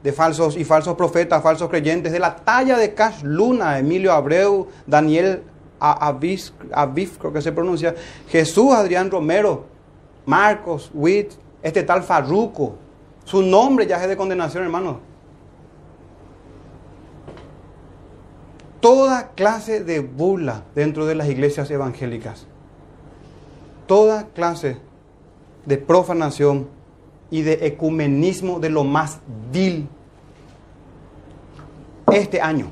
[0.03, 4.69] de falsos y falsos profetas, falsos creyentes, de la talla de Cash Luna, Emilio Abreu,
[4.87, 5.43] Daniel
[5.79, 7.95] Aviv, creo que se pronuncia,
[8.29, 9.67] Jesús Adrián Romero,
[10.25, 11.33] Marcos, Witt,
[11.63, 12.77] este tal Farruco.
[13.25, 15.14] Su nombre ya es de condenación, hermano.
[18.85, 22.45] Toda clase de burla dentro de las iglesias evangélicas.
[23.87, 24.77] Toda clase
[25.65, 26.69] de profanación
[27.31, 29.21] y de ecumenismo de lo más
[29.51, 29.89] vil
[32.13, 32.67] este año,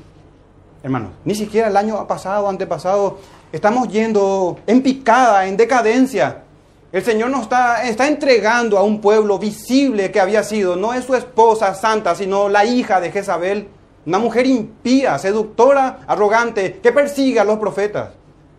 [0.83, 1.13] hermanos.
[1.25, 3.17] Ni siquiera el año pasado, antepasado,
[3.51, 6.43] estamos yendo en picada, en decadencia.
[6.91, 11.05] El Señor nos está, está entregando a un pueblo visible que había sido, no es
[11.05, 13.67] su esposa santa, sino la hija de Jezabel,
[14.05, 18.11] una mujer impía, seductora, arrogante, que persigue a los profetas.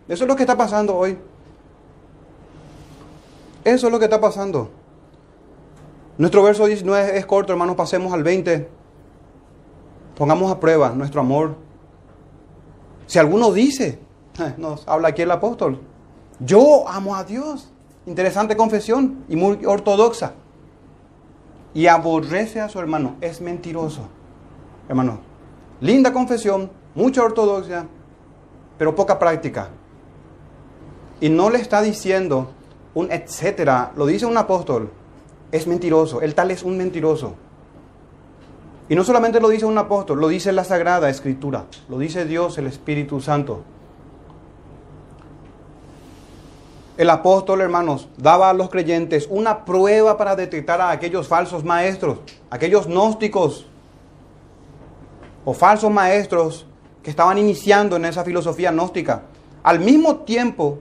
[0.07, 1.17] Eso es lo que está pasando hoy.
[3.63, 4.69] Eso es lo que está pasando.
[6.17, 8.69] Nuestro verso 19 es corto, hermanos, pasemos al 20.
[10.15, 11.55] Pongamos a prueba nuestro amor.
[13.05, 13.99] Si alguno dice,
[14.57, 15.79] nos habla aquí el apóstol,
[16.39, 17.71] yo amo a Dios.
[18.07, 20.33] Interesante confesión y muy ortodoxa.
[21.73, 23.15] Y aborrece a su hermano.
[23.19, 24.01] Es mentiroso.
[24.87, 25.19] Hermano,
[25.85, 27.85] linda confesión, mucha ortodoxia,
[28.77, 29.69] pero poca práctica.
[31.21, 32.49] Y no le está diciendo
[32.95, 34.89] un etcétera, lo dice un apóstol.
[35.51, 37.35] Es mentiroso, el tal es un mentiroso.
[38.89, 42.57] Y no solamente lo dice un apóstol, lo dice la Sagrada Escritura, lo dice Dios,
[42.57, 43.61] el Espíritu Santo.
[46.97, 52.19] El apóstol, hermanos, daba a los creyentes una prueba para detectar a aquellos falsos maestros,
[52.49, 53.67] aquellos gnósticos
[55.45, 56.65] o falsos maestros
[57.03, 59.21] que estaban iniciando en esa filosofía gnóstica.
[59.63, 60.79] Al mismo tiempo,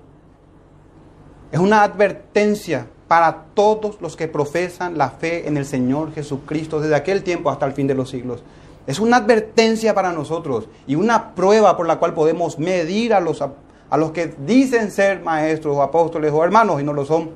[1.52, 6.96] es una advertencia para todos los que profesan la fe en el Señor Jesucristo desde
[6.96, 8.42] aquel tiempo hasta el fin de los siglos.
[8.86, 13.40] Es una advertencia para nosotros y una prueba por la cual podemos medir a los,
[13.42, 17.30] a los que dicen ser maestros o apóstoles o hermanos y no lo son.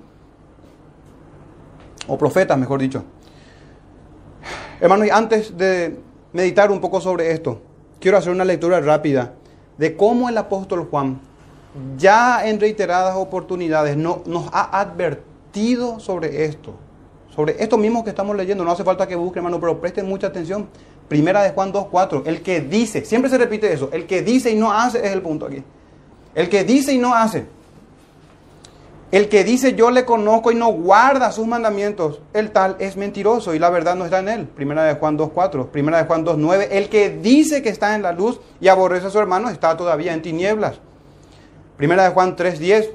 [2.07, 3.05] O profetas, mejor dicho.
[4.81, 7.61] Hermanos, y antes de meditar un poco sobre esto,
[8.01, 9.35] quiero hacer una lectura rápida
[9.77, 11.21] de cómo el apóstol Juan
[11.97, 16.75] ya en reiteradas oportunidades no, nos ha advertido sobre esto.
[17.35, 18.65] Sobre esto mismo que estamos leyendo.
[18.65, 20.69] No hace falta que busquen, hermano, pero presten mucha atención.
[21.09, 22.23] Primera de Juan 2.4.
[22.27, 23.91] El que dice, siempre se repite eso.
[23.93, 25.63] El que dice y no hace es el punto aquí.
[26.35, 27.47] El que dice y no hace.
[29.11, 33.55] El que dice yo le conozco y no guarda sus mandamientos, el tal es mentiroso
[33.55, 34.47] y la verdad no está en él.
[34.47, 36.69] Primera de Juan 2.4, primera de Juan 2.9.
[36.71, 40.13] El que dice que está en la luz y aborrece a su hermano está todavía
[40.13, 40.81] en tinieblas.
[41.79, 42.91] Primera de Juan 3:10.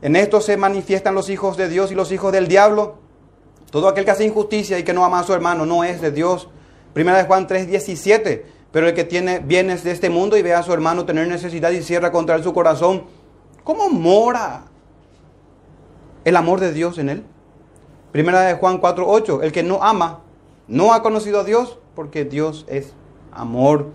[0.00, 2.96] En esto se manifiestan los hijos de Dios y los hijos del diablo.
[3.70, 6.12] Todo aquel que hace injusticia y que no ama a su hermano no es de
[6.12, 6.48] Dios.
[6.94, 8.46] Primera de Juan 3:17.
[8.72, 11.70] Pero el que tiene bienes de este mundo y ve a su hermano tener necesidad
[11.72, 13.04] y cierra contra él su corazón,
[13.62, 14.64] ¿cómo mora
[16.24, 17.24] el amor de Dios en él?
[18.12, 19.42] Primera de Juan 4:8.
[19.42, 20.20] El que no ama
[20.68, 22.94] no ha conocido a Dios porque Dios es
[23.32, 23.88] amor.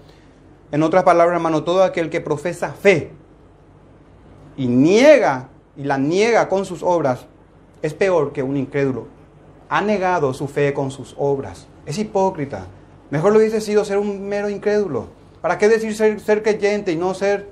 [0.72, 3.12] En otras palabras, hermano, todo aquel que profesa fe
[4.56, 7.26] y niega y la niega con sus obras,
[7.82, 9.08] es peor que un incrédulo.
[9.70, 11.68] Ha negado su fe con sus obras.
[11.86, 12.68] Es hipócrita.
[13.10, 15.08] Mejor lo hubiese sido ser un mero incrédulo.
[15.42, 17.50] ¿Para qué decir ser, ser creyente y no ser...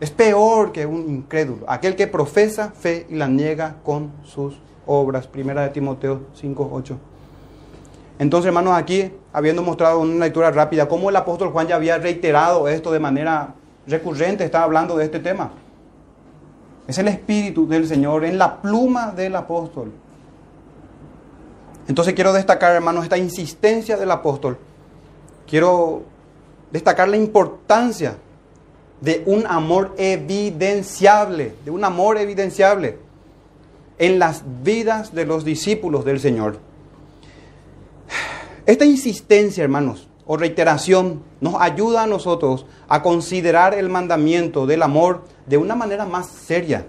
[0.00, 1.66] Es peor que un incrédulo.
[1.68, 5.26] Aquel que profesa fe y la niega con sus obras.
[5.26, 6.98] Primera de Timoteo 5, 8.
[8.18, 12.66] Entonces, hermanos, aquí, habiendo mostrado una lectura rápida, cómo el apóstol Juan ya había reiterado
[12.66, 13.54] esto de manera
[13.86, 15.52] recurrente está hablando de este tema.
[16.86, 19.92] Es el Espíritu del Señor en la pluma del apóstol.
[21.88, 24.58] Entonces quiero destacar, hermanos, esta insistencia del apóstol.
[25.46, 26.02] Quiero
[26.70, 28.16] destacar la importancia
[29.00, 32.98] de un amor evidenciable, de un amor evidenciable
[33.98, 36.58] en las vidas de los discípulos del Señor.
[38.66, 45.24] Esta insistencia, hermanos, o reiteración nos ayuda a nosotros a considerar el mandamiento del amor
[45.46, 46.86] de una manera más seria.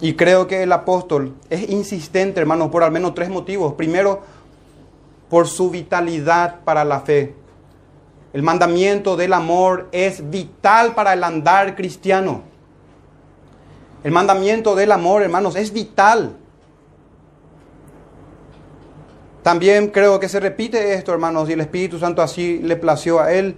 [0.00, 3.74] Y creo que el apóstol es insistente, hermanos, por al menos tres motivos.
[3.74, 4.20] Primero,
[5.28, 7.34] por su vitalidad para la fe.
[8.32, 12.42] El mandamiento del amor es vital para el andar cristiano.
[14.04, 16.36] El mandamiento del amor, hermanos, es vital.
[19.42, 23.32] También creo que se repite esto, hermanos, y el Espíritu Santo así le plació a
[23.32, 23.56] él,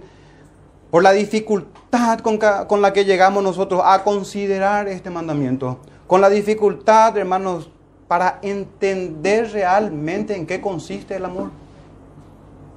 [0.89, 7.17] por la dificultad con, la que llegamos nosotros a considerar este mandamiento, con la dificultad,
[7.17, 7.69] hermanos,
[8.07, 11.49] para entender realmente en qué consiste el amor.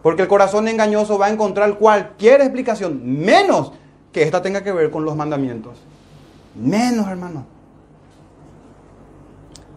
[0.05, 3.73] Porque el corazón engañoso va a encontrar cualquier explicación, menos
[4.12, 5.79] que esta tenga que ver con los mandamientos.
[6.55, 7.47] Menos, hermano.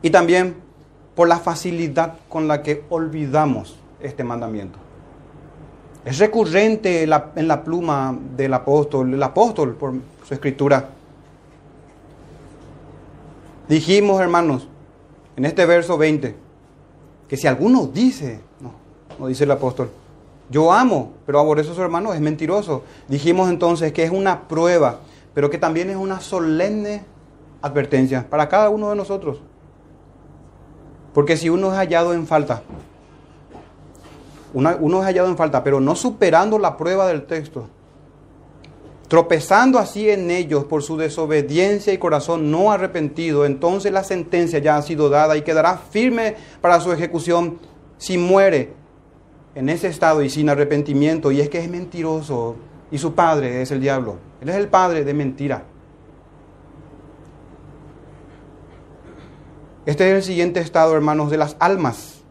[0.02, 0.58] Y también
[1.16, 4.78] por la facilidad con la que olvidamos este mandamiento.
[6.04, 9.94] Es recurrente en la, pluma del apóstol, el apóstol por
[10.28, 10.90] su escritura.
[13.70, 14.68] Dijimos, hermanos,
[15.38, 16.36] en este verso 20,
[17.30, 18.74] que si alguno dice, no,
[19.18, 19.90] no dice el apóstol,
[20.50, 22.84] yo amo, pero aborrezo a su hermano, es mentiroso.
[23.08, 25.00] Dijimos entonces que es una prueba,
[25.34, 27.04] pero que también es una solemne
[27.62, 29.40] advertencia para cada uno de nosotros.
[31.14, 32.62] Porque si uno es hallado en falta,
[34.54, 37.68] uno es hallado en falta, pero no superando la prueba del texto,
[39.08, 44.78] tropezando así en ellos por su desobediencia y corazón no arrepentido, entonces la sentencia ya
[44.78, 47.60] ha sido dada y quedará firme para su ejecución
[47.98, 48.74] si muere
[49.58, 51.32] en ese estado y sin arrepentimiento.
[51.32, 52.56] Y es que es mentiroso
[52.92, 54.18] y su padre es el diablo.
[54.40, 55.64] Él es el padre de mentira.
[59.88, 62.22] Este es el siguiente estado, hermanos, de las almas.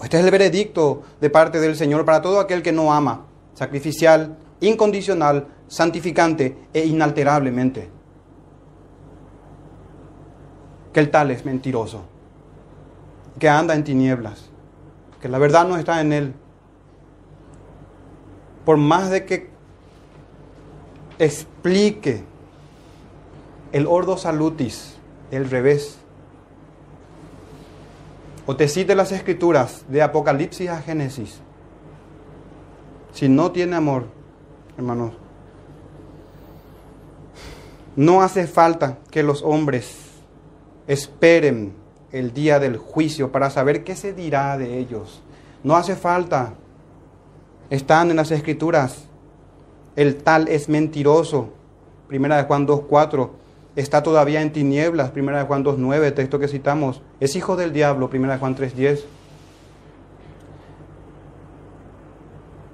[0.00, 4.38] Este es el veredicto de parte del Señor para todo aquel que no ama, sacrificial,
[4.60, 7.90] incondicional, santificante e inalterablemente.
[10.92, 12.02] Que el tal es mentiroso,
[13.38, 14.51] que anda en tinieblas,
[15.22, 16.34] que la verdad no está en él.
[18.64, 19.50] Por más de que
[21.18, 22.24] explique
[23.70, 24.96] el ordo salutis,
[25.30, 25.96] el revés,
[28.46, 31.38] o te cite las escrituras de Apocalipsis a Génesis,
[33.12, 34.06] si no tiene amor,
[34.76, 35.12] hermanos,
[37.94, 39.96] no hace falta que los hombres
[40.88, 41.81] esperen
[42.12, 45.22] el día del juicio para saber qué se dirá de ellos.
[45.64, 46.54] No hace falta.
[47.70, 49.08] Están en las escrituras.
[49.96, 51.50] El tal es mentiroso.
[52.08, 53.30] Primera de Juan 2.4.
[53.74, 55.10] Está todavía en tinieblas.
[55.10, 57.00] Primera de Juan 2.9, texto que citamos.
[57.20, 58.10] Es hijo del diablo.
[58.10, 59.00] Primera de Juan 3.10.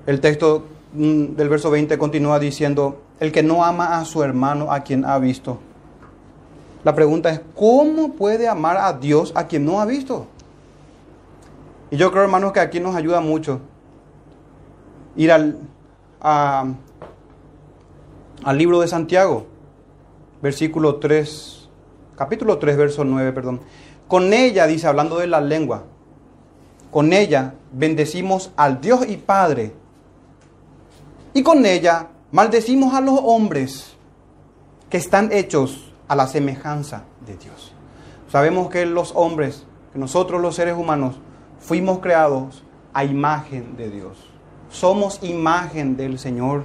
[0.07, 0.64] El texto
[0.95, 5.05] mm, del verso 20 continúa diciendo, el que no ama a su hermano a quien
[5.05, 5.61] ha visto.
[6.85, 10.26] La pregunta es, ¿cómo puede amar a Dios a quien no ha visto?
[11.91, 13.61] Y yo creo, hermanos, que aquí nos ayuda mucho
[15.16, 15.59] ir al,
[16.20, 16.76] al
[18.53, 19.47] libro de Santiago,
[20.41, 21.68] versículo 3,
[22.16, 23.61] capítulo 3, verso 9, perdón.
[24.07, 25.85] Con ella, dice, hablando de la lengua,
[26.91, 29.72] con ella bendecimos al Dios y Padre.
[31.35, 33.95] Y con ella Maldecimos a los hombres
[34.91, 37.74] que están hechos a la semejanza de Dios.
[38.28, 41.20] Sabemos que los hombres, que nosotros los seres humanos,
[41.59, 44.18] fuimos creados a imagen de Dios.
[44.70, 46.64] Somos imagen del Señor.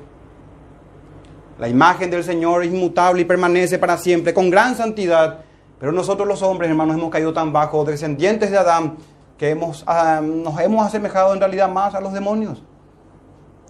[1.59, 5.41] La imagen del Señor es inmutable y permanece para siempre, con gran santidad.
[5.79, 8.97] Pero nosotros los hombres, hermanos, hemos caído tan bajo, descendientes de Adán,
[9.37, 12.63] que hemos, ah, nos hemos asemejado en realidad más a los demonios.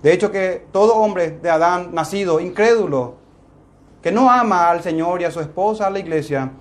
[0.02, 3.16] De hecho que todo hombre de Adán nacido incrédulo,
[4.04, 6.52] que no ama al Señor y a su esposa, a la iglesia,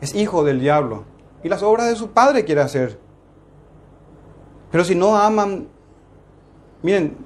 [0.00, 1.04] es hijo del diablo.
[1.44, 2.98] Y las obras de su padre quiere hacer.
[4.72, 5.68] Pero si no aman,
[6.82, 7.16] miren,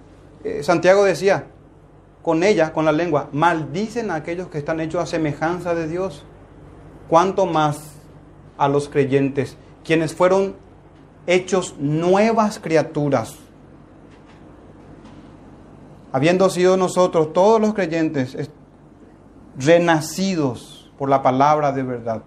[0.44, 1.46] eh, Santiago decía,
[2.20, 6.22] con ella, con la lengua, maldicen a aquellos que están hechos a semejanza de Dios.
[7.08, 7.94] Cuanto más
[8.58, 10.54] a los creyentes, quienes fueron
[11.26, 13.38] hechos nuevas criaturas
[16.12, 18.36] habiendo sido nosotros, todos los creyentes,
[19.56, 22.22] renacidos por la palabra de verdad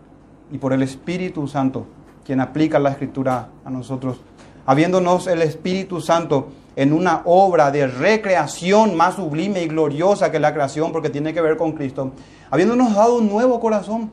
[0.51, 1.85] y por el Espíritu Santo,
[2.25, 4.21] quien aplica la escritura a nosotros,
[4.65, 10.53] habiéndonos el Espíritu Santo en una obra de recreación más sublime y gloriosa que la
[10.53, 12.11] creación, porque tiene que ver con Cristo,
[12.49, 14.11] habiéndonos dado un nuevo corazón,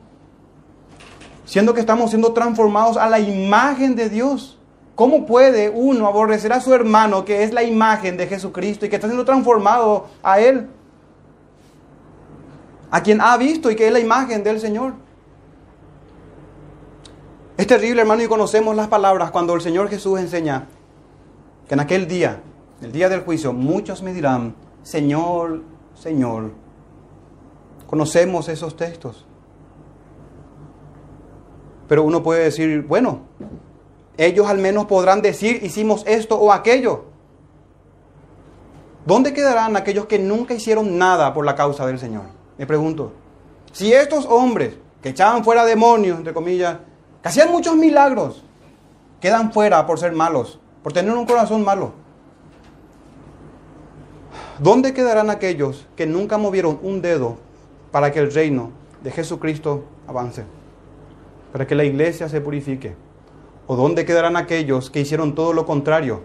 [1.45, 4.59] siendo que estamos siendo transformados a la imagen de Dios
[5.01, 8.97] ¿Cómo puede uno aborrecer a su hermano que es la imagen de Jesucristo y que
[8.97, 10.67] está siendo transformado a Él?
[12.91, 14.93] A quien ha visto y que es la imagen del Señor.
[17.57, 20.67] Es terrible, hermano, y conocemos las palabras cuando el Señor Jesús enseña
[21.67, 22.39] que en aquel día,
[22.83, 25.63] el día del juicio, muchos me dirán, Señor,
[25.95, 26.51] Señor.
[27.87, 29.25] Conocemos esos textos.
[31.87, 33.21] Pero uno puede decir, bueno,
[34.17, 37.05] ellos al menos podrán decir, hicimos esto o aquello.
[39.05, 42.23] ¿Dónde quedarán aquellos que nunca hicieron nada por la causa del Señor?
[42.57, 43.13] Me pregunto.
[43.71, 46.77] Si estos hombres que echaban fuera demonios, entre comillas,
[47.21, 48.43] que hacían muchos milagros,
[49.19, 51.93] quedan fuera por ser malos, por tener un corazón malo.
[54.59, 57.37] ¿Dónde quedarán aquellos que nunca movieron un dedo
[57.91, 58.71] para que el reino
[59.03, 60.43] de Jesucristo avance?
[61.51, 62.95] Para que la iglesia se purifique.
[63.67, 66.23] ¿O dónde quedarán aquellos que hicieron todo lo contrario,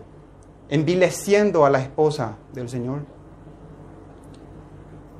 [0.68, 3.00] envileciendo a la esposa del Señor?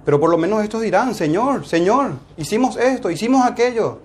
[0.04, 3.98] Pero por lo menos estos dirán, Señor, Señor, hicimos esto, hicimos aquello.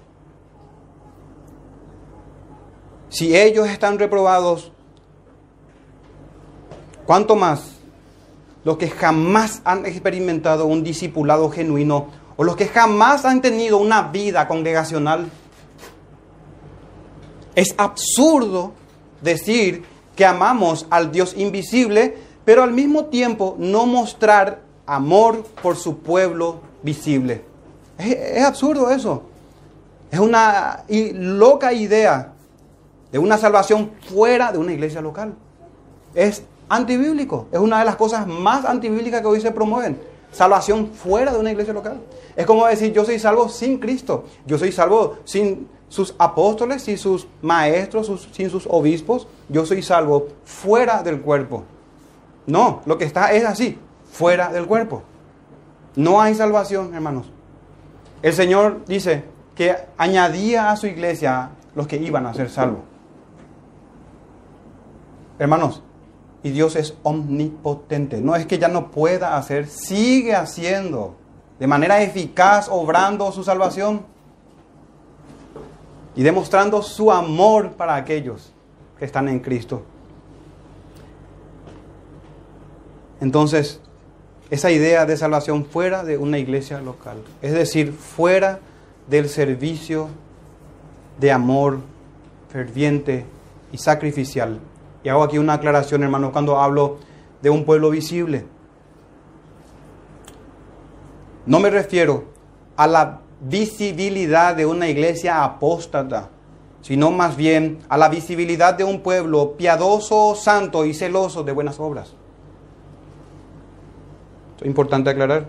[3.09, 4.71] Si ellos están reprobados,
[7.05, 7.75] ¿cuánto más
[8.63, 12.07] los que jamás han experimentado un discipulado genuino
[12.37, 15.29] o los que jamás han tenido una vida congregacional?
[17.55, 18.73] Es absurdo
[19.21, 19.83] decir
[20.15, 26.59] que amamos al Dios invisible, pero al mismo tiempo no mostrar amor por su pueblo
[26.81, 27.43] visible.
[27.97, 29.23] Es, absurdo eso.
[30.09, 32.33] Es una loca idea
[33.11, 35.33] de una salvación fuera de una iglesia local.
[36.13, 37.47] Es antibíblico.
[37.51, 39.99] Es una de las cosas más antibíblicas que hoy se promueven.
[40.31, 42.01] Salvación fuera de una iglesia local.
[42.35, 44.25] Es como decir, yo soy salvo sin Cristo.
[44.45, 49.27] Yo soy salvo sin sus apóstoles, sin sus maestros, sin sus obispos.
[49.49, 51.65] Yo soy salvo fuera del cuerpo.
[52.47, 53.77] No, lo que está es así,
[54.09, 55.03] fuera del cuerpo.
[55.97, 57.29] No hay salvación, hermanos.
[58.21, 62.79] El Señor dice que añadía a su iglesia los que iban a ser salvos.
[65.39, 65.83] Hermanos,
[66.41, 68.21] y Dios es omnipotente.
[68.21, 71.15] No es que ya no pueda hacer, sigue haciendo
[71.59, 74.05] de manera eficaz, obrando su salvación
[76.15, 78.51] y demostrando su amor para aquellos
[78.99, 79.83] que están en Cristo.
[83.21, 83.79] Entonces,
[84.49, 88.59] esa idea de salvación fuera de una iglesia local, es decir, fuera
[89.07, 90.09] del servicio
[91.19, 91.79] de amor
[92.49, 93.25] ferviente
[93.71, 94.59] y sacrificial.
[95.03, 96.97] Y hago aquí una aclaración, hermanos, cuando hablo
[97.41, 98.45] de un pueblo visible.
[101.45, 102.25] No me refiero
[102.75, 106.29] a la visibilidad de una iglesia apóstata,
[106.81, 111.79] sino más bien a la visibilidad de un pueblo piadoso, santo y celoso de buenas
[111.79, 112.13] obras.
[114.51, 115.47] Esto es importante aclarar.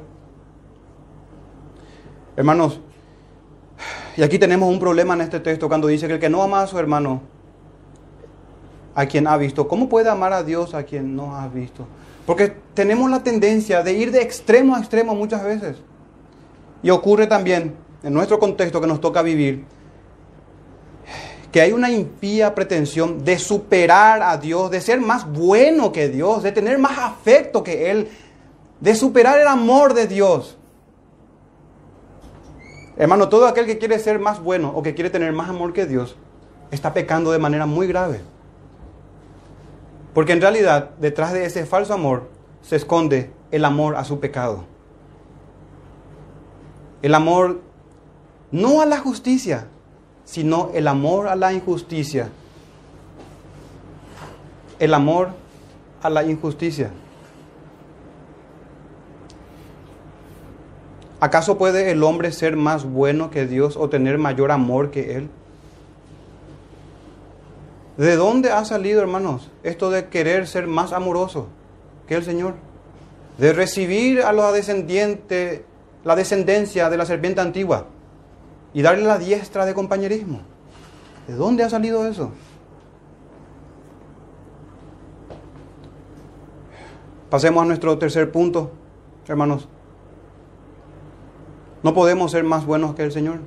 [2.37, 2.81] Hermanos,
[4.17, 6.63] y aquí tenemos un problema en este texto cuando dice que el que no ama
[6.63, 7.21] a su hermano,
[8.95, 11.87] a quien ha visto, ¿cómo puede amar a Dios a quien no ha visto?
[12.27, 15.77] Porque tenemos la tendencia de ir de extremo a extremo muchas veces.
[16.83, 19.65] Y ocurre también en nuestro contexto que nos toca vivir
[21.53, 26.43] que hay una impía pretensión de superar a Dios, de ser más bueno que Dios,
[26.43, 28.09] de tener más afecto que Él,
[28.81, 30.57] de superar el amor de Dios.
[32.97, 35.85] Hermano, todo aquel que quiere ser más bueno o que quiere tener más amor que
[35.85, 36.17] Dios
[36.71, 38.23] está pecando de manera muy grave.
[40.15, 42.31] Porque en realidad, detrás de ese falso amor
[42.63, 44.65] se esconde el amor a su pecado.
[47.03, 47.61] El amor
[48.53, 49.67] no a la justicia,
[50.25, 52.31] sino el amor a la injusticia.
[54.79, 55.31] El amor
[56.03, 56.91] a la injusticia.
[61.21, 65.31] ¿Acaso puede el hombre ser más bueno que Dios o tener mayor amor que Él?
[67.97, 71.47] ¿De dónde ha salido, hermanos, esto de querer ser más amoroso
[72.09, 72.55] que el Señor?
[73.39, 75.61] De recibir a los descendientes,
[76.05, 77.87] la descendencia de la serpiente antigua
[78.75, 80.41] y darle la diestra de compañerismo.
[81.27, 82.33] ¿De dónde ha salido eso?
[87.31, 88.73] Pasemos a nuestro tercer punto,
[89.27, 89.69] hermanos.
[91.83, 93.39] No podemos ser más buenos que el Señor.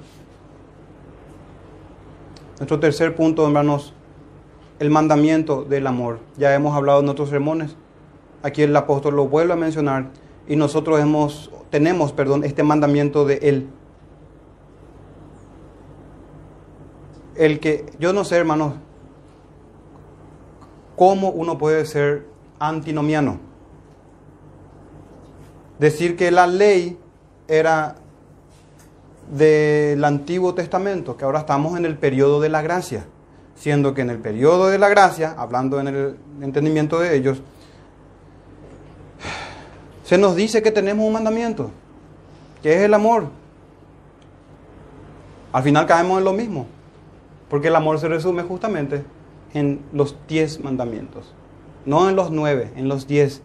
[2.57, 3.93] Nuestro tercer punto, hermanos,
[4.79, 6.19] el mandamiento del amor.
[6.37, 7.75] Ya hemos hablado en otros sermones.
[8.43, 10.09] Aquí el apóstol lo vuelve a mencionar
[10.47, 13.67] y nosotros hemos, tenemos, perdón, este mandamiento de él.
[17.36, 18.76] El que, yo no sé, hermanos,
[20.95, 22.28] cómo uno puede ser
[22.59, 23.39] antinomiano.
[25.80, 26.97] Decir que la ley
[27.49, 27.97] era
[29.30, 33.05] del Antiguo Testamento, que ahora estamos en el periodo de la gracia,
[33.55, 37.41] siendo que en el periodo de la gracia, hablando en el entendimiento de ellos,
[40.05, 41.71] se nos dice que tenemos un mandamiento,
[42.61, 43.25] que es el amor.
[45.51, 46.67] Al final caemos en lo mismo,
[47.49, 49.03] porque el amor se resume justamente
[49.55, 51.33] en los diez mandamientos,
[51.87, 53.41] no en los nueve, en los diez.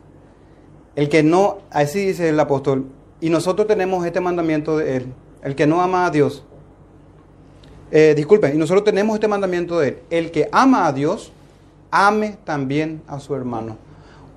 [0.96, 2.84] El que no, así dice el apóstol,
[3.22, 5.06] y nosotros tenemos este mandamiento de él,
[5.42, 6.44] el que no ama a Dios.
[7.90, 11.32] Eh, disculpen, y nosotros tenemos este mandamiento de él, el que ama a Dios,
[11.90, 13.78] ame también a su hermano.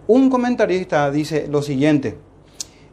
[0.05, 2.17] Un comentarista dice lo siguiente,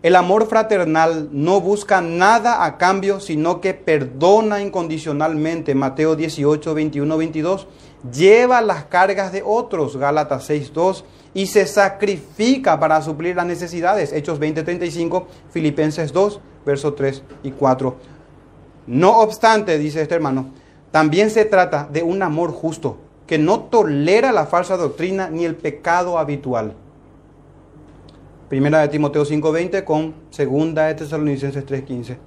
[0.02, 7.18] el amor fraternal no busca nada a cambio, sino que perdona incondicionalmente, Mateo 18, 21,
[7.18, 7.66] 22,
[8.12, 11.04] lleva las cargas de otros, Gálatas 6, 2,
[11.34, 17.50] y se sacrifica para suplir las necesidades, Hechos 20, 35, Filipenses 2, versos 3 y
[17.50, 17.96] 4.
[18.86, 20.52] No obstante, dice este hermano,
[20.92, 25.56] también se trata de un amor justo, que no tolera la falsa doctrina ni el
[25.56, 26.76] pecado habitual.
[28.50, 32.18] Primera de Timoteo 5:20 con Segunda de Tesalonicenses 3:15.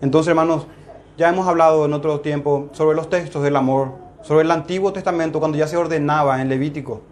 [0.00, 0.66] Entonces, hermanos,
[1.18, 3.90] ya hemos hablado en otro tiempo sobre los textos del amor,
[4.22, 7.02] sobre el Antiguo Testamento cuando ya se ordenaba en Levítico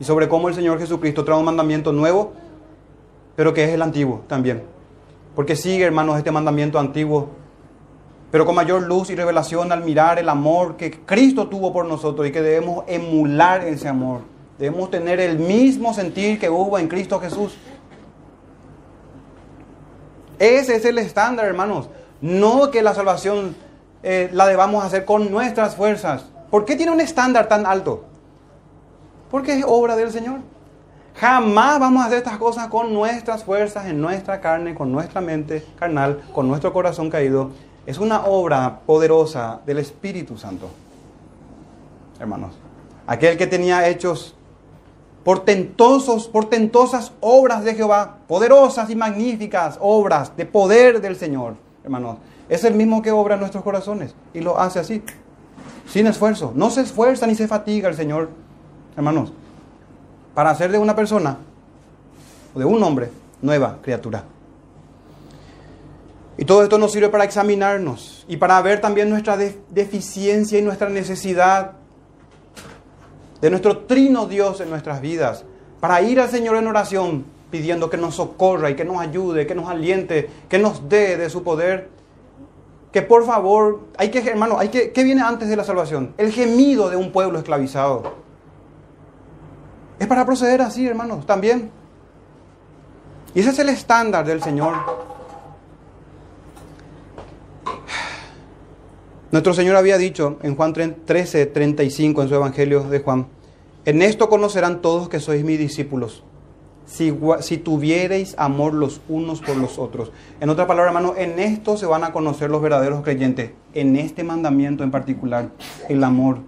[0.00, 2.32] y sobre cómo el Señor Jesucristo trae un mandamiento nuevo
[3.38, 4.64] pero que es el antiguo también.
[5.36, 7.28] Porque sigue, hermanos, este mandamiento antiguo,
[8.32, 12.26] pero con mayor luz y revelación al mirar el amor que Cristo tuvo por nosotros
[12.26, 14.22] y que debemos emular ese amor.
[14.58, 17.56] Debemos tener el mismo sentir que hubo en Cristo Jesús.
[20.38, 21.88] Ese es el estándar, hermanos.
[22.20, 23.56] No que la salvación
[24.02, 26.24] eh, la debamos hacer con nuestras fuerzas.
[26.50, 28.04] ¿Por qué tiene un estándar tan alto?
[29.30, 30.40] Porque es obra del Señor.
[31.14, 35.66] Jamás vamos a hacer estas cosas con nuestras fuerzas, en nuestra carne, con nuestra mente
[35.78, 37.50] carnal, con nuestro corazón caído.
[37.86, 40.68] Es una obra poderosa del Espíritu Santo.
[42.20, 42.54] Hermanos,
[43.06, 44.36] aquel que tenía hechos
[45.28, 52.16] portentosos, portentosas obras de Jehová, poderosas y magníficas obras de poder del Señor, hermanos,
[52.48, 55.02] es el mismo que obra en nuestros corazones y lo hace así,
[55.86, 56.52] sin esfuerzo.
[56.54, 58.30] No se esfuerza ni se fatiga el Señor,
[58.96, 59.30] hermanos
[60.38, 61.36] para hacer de una persona
[62.54, 63.10] o de un hombre
[63.42, 64.22] nueva criatura.
[66.36, 70.88] Y todo esto nos sirve para examinarnos y para ver también nuestra deficiencia y nuestra
[70.88, 71.72] necesidad
[73.40, 75.44] de nuestro trino Dios en nuestras vidas,
[75.80, 79.54] para ir al Señor en oración pidiendo que nos socorra y que nos ayude, que
[79.54, 81.88] nos aliente, que nos dé de su poder.
[82.92, 86.14] Que por favor, hay que, hermano, hay que, ¿qué viene antes de la salvación?
[86.16, 88.14] El gemido de un pueblo esclavizado.
[89.98, 91.70] Es para proceder así, hermanos, también.
[93.34, 95.07] Y ese es el estándar del Señor.
[99.30, 103.26] Nuestro Señor había dicho en Juan 13, 35, en su Evangelio de Juan,
[103.84, 106.24] en esto conocerán todos que sois mis discípulos,
[106.86, 110.12] si, si tuviereis amor los unos por los otros.
[110.40, 114.24] En otra palabra, hermano, en esto se van a conocer los verdaderos creyentes, en este
[114.24, 115.50] mandamiento en particular,
[115.90, 116.38] el amor,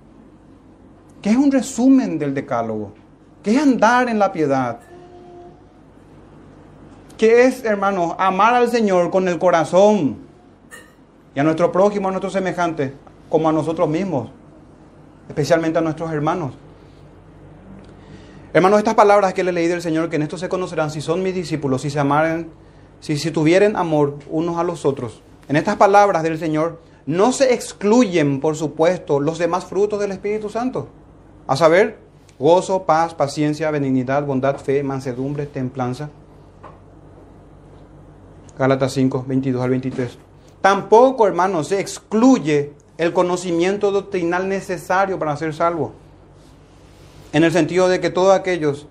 [1.21, 2.95] que es un resumen del decálogo.
[3.43, 4.81] ¿Qué es andar en la piedad?
[7.19, 10.30] ¿Qué es, hermanos, amar al Señor con el corazón
[11.35, 12.93] y a nuestro prójimo, a nuestros semejantes,
[13.29, 14.31] como a nosotros mismos,
[15.29, 16.53] especialmente a nuestros hermanos?
[18.53, 21.23] Hermanos, estas palabras que le leí del Señor, que en esto se conocerán si son
[21.23, 22.51] mis discípulos, si se amaren,
[22.99, 25.23] si, si tuvieren amor unos a los otros.
[25.49, 30.49] En estas palabras del Señor no se excluyen, por supuesto, los demás frutos del Espíritu
[30.49, 30.89] Santo.
[31.47, 31.99] A saber,
[32.41, 36.09] Gozo, paz, paciencia, benignidad, bondad, fe, mansedumbre, templanza.
[38.59, 40.19] Gálatas 5, 22 al 23.
[40.61, 45.93] Tampoco, hermanos, se excluye el conocimiento doctrinal necesario para ser salvo.
[47.33, 48.87] En el sentido de que todos aquellos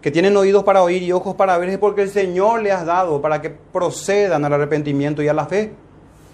[0.00, 2.84] que tienen oídos para oír y ojos para ver es porque el Señor les ha
[2.84, 5.72] dado para que procedan al arrepentimiento y a la fe.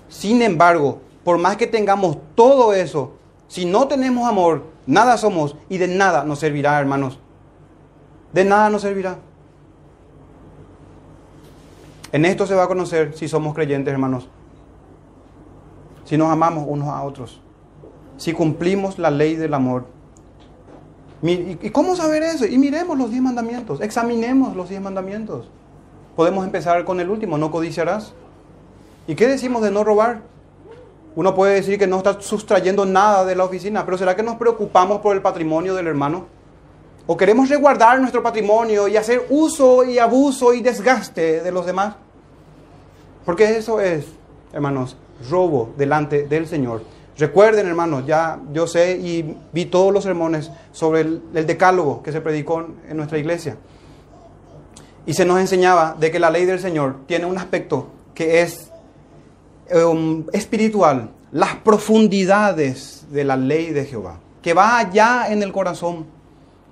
[0.09, 3.13] Sin embargo, por más que tengamos todo eso,
[3.47, 7.19] si no tenemos amor, nada somos y de nada nos servirá, hermanos.
[8.33, 9.19] De nada nos servirá.
[12.13, 14.29] En esto se va a conocer si somos creyentes, hermanos.
[16.11, 17.41] Si nos amamos unos a otros.
[18.17, 19.85] Si cumplimos la ley del amor.
[21.23, 22.47] ¿Y cómo saber eso?
[22.47, 23.81] Y miremos los diez mandamientos.
[23.81, 25.49] Examinemos los diez mandamientos.
[26.17, 28.13] Podemos empezar con el último, no codiciarás.
[29.07, 30.23] ¿Y qué decimos de no robar?
[31.15, 34.35] Uno puede decir que no está sustrayendo nada de la oficina, pero ¿será que nos
[34.35, 36.27] preocupamos por el patrimonio del hermano?
[37.07, 41.95] ¿O queremos resguardar nuestro patrimonio y hacer uso y abuso y desgaste de los demás?
[43.25, 44.07] Porque eso es,
[44.53, 44.97] hermanos,
[45.29, 46.83] robo delante del Señor.
[47.19, 52.21] Recuerden, hermanos, ya yo sé y vi todos los sermones sobre el, decálogo que se
[52.21, 53.57] predicó en nuestra iglesia.
[55.05, 58.71] Y se nos enseñaba de que la ley del Señor tiene un aspecto que es
[59.71, 66.07] Em, espiritual, las profundidades de la ley de Jehová, que va allá en el corazón.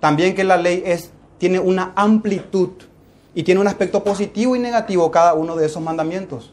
[0.01, 2.71] También que la ley es, tiene una amplitud
[3.37, 6.53] y tiene un aspecto positivo y negativo cada uno de esos mandamientos.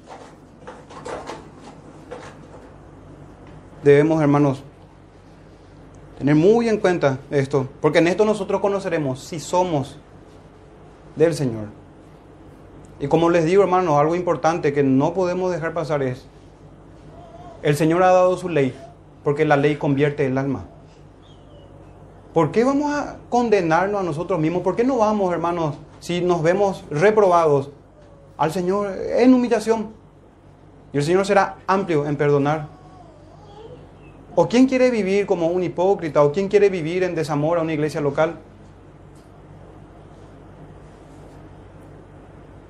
[3.85, 4.63] Debemos, hermanos,
[6.17, 9.99] tener muy en cuenta esto, porque en esto nosotros conoceremos si somos
[11.15, 11.65] del Señor.
[12.99, 16.25] Y como les digo, hermanos, algo importante que no podemos dejar pasar es
[17.61, 18.75] el Señor ha dado su ley
[19.23, 20.65] porque la ley convierte el alma.
[22.33, 24.63] ¿Por qué vamos a condenarnos a nosotros mismos?
[24.63, 27.69] ¿Por qué no vamos, hermanos, si nos vemos reprobados
[28.35, 29.89] al Señor en humillación?
[30.91, 32.74] Y el Señor será amplio en perdonar.
[34.35, 36.21] ¿O quién quiere vivir como un hipócrita?
[36.21, 38.35] ¿O quién quiere vivir en desamor a una iglesia local?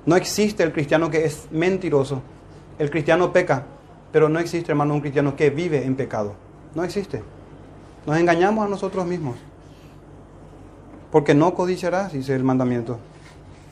[0.06, 2.22] No existe el cristiano que es mentiroso.
[2.78, 3.64] El cristiano peca.
[4.12, 6.34] Pero no existe, hermano, un cristiano que vive en pecado.
[6.76, 7.24] No existe.
[8.06, 9.36] Nos engañamos a nosotros mismos.
[11.10, 12.98] Porque no codiciarás, dice el mandamiento.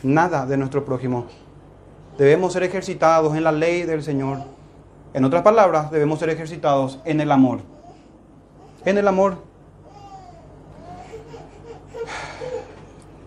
[0.03, 1.27] nada de nuestro prójimo.
[2.19, 4.39] Debemos ser ejercitados en la ley del Señor.
[5.15, 7.74] En otras palabras, debemos ser ejercitados en el amor.
[8.85, 9.39] En el amor.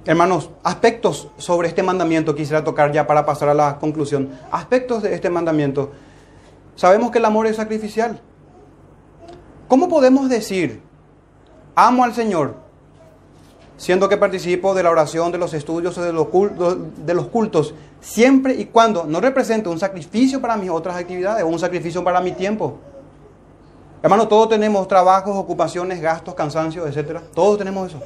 [0.06, 4.30] Hermanos, aspectos sobre este mandamiento quisiera tocar ya para pasar a la conclusión.
[4.52, 5.92] Aspectos de este mandamiento.
[6.76, 8.22] Sabemos que el amor es sacrificial.
[9.68, 10.82] ¿Cómo podemos decir,
[11.76, 12.56] amo al Señor,
[13.76, 17.74] siendo que participo de la oración, de los estudios, de los cultos, de los cultos
[18.00, 22.22] siempre y cuando no represente un sacrificio para mis otras actividades o un sacrificio para
[22.22, 22.80] mi tiempo?
[24.04, 27.20] Hermano, todos tenemos trabajos, ocupaciones, gastos, cansancios, etc.
[27.34, 28.00] Todos tenemos eso.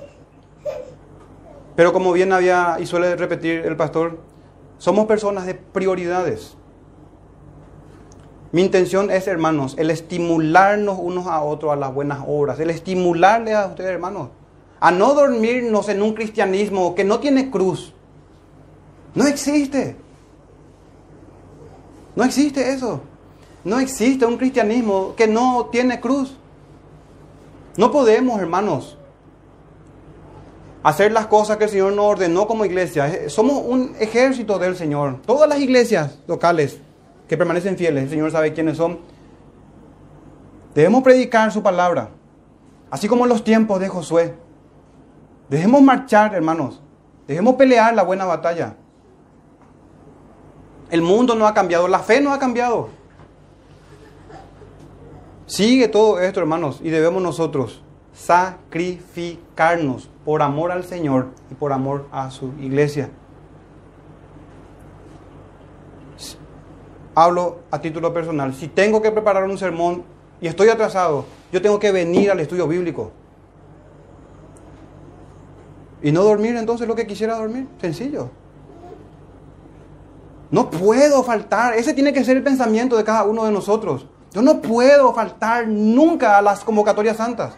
[1.76, 4.20] Pero como bien había y suele repetir el pastor,
[4.78, 6.56] somos personas de prioridades.
[8.52, 13.56] Mi intención es, hermanos, el estimularnos unos a otros a las buenas obras, el estimularles
[13.56, 14.30] a ustedes, hermanos,
[14.80, 17.94] a no dormirnos en un cristianismo que no tiene cruz.
[19.14, 19.96] No existe.
[22.16, 23.02] No existe eso.
[23.64, 26.36] No existe un cristianismo que no tiene cruz.
[27.78, 28.97] No podemos, hermanos,
[30.84, 33.30] hacer las cosas que el Señor nos ordenó como iglesia.
[33.30, 35.22] Somos un ejército del Señor.
[35.26, 36.80] Todas las iglesias locales
[37.28, 38.99] que permanecen fieles, el Señor sabe quiénes son.
[40.74, 42.09] Debemos predicar su palabra,
[42.89, 44.34] así como en los tiempos de Josué.
[45.49, 46.82] Dejemos marchar, hermanos.
[47.28, 48.76] Dejemos pelear la buena batalla.
[50.89, 52.89] El mundo no ha cambiado, la fe no ha cambiado.
[55.52, 57.82] Sigue todo esto, hermanos, y debemos nosotros
[58.14, 63.10] sacrificarnos por amor al Señor y por amor a su iglesia.
[67.14, 70.06] hablo a título personal, si tengo que preparar un sermón
[70.39, 73.12] y estoy atrasado, yo tengo que venir al estudio bíblico.
[76.02, 78.30] Y no dormir entonces lo que quisiera dormir, sencillo.
[80.49, 84.08] No puedo faltar, ese tiene que ser el pensamiento de cada uno de nosotros.
[84.34, 87.54] Yo no puedo faltar nunca a las convocatorias santas.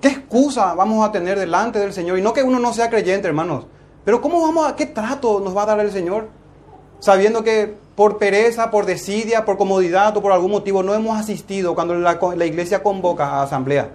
[0.00, 2.18] ¿Qué excusa vamos a tener delante del Señor?
[2.18, 3.66] Y no que uno no sea creyente, hermanos.
[4.04, 6.28] Pero ¿cómo vamos a qué trato nos va a dar el Señor?
[7.00, 11.74] Sabiendo que por pereza, por desidia, por comodidad o por algún motivo no hemos asistido
[11.74, 13.90] cuando la, iglesia convoca a asamblea.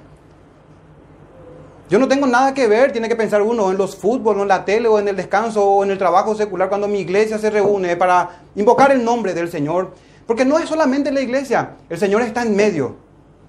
[1.93, 4.65] Yo no tengo nada que ver, tiene que pensar uno en los fútbol, en la
[4.65, 7.95] tele o en el descanso o en el trabajo secular cuando mi iglesia se reúne
[7.95, 9.93] para invocar el nombre del Señor.
[10.25, 12.95] Porque no es solamente la iglesia, el Señor está en medio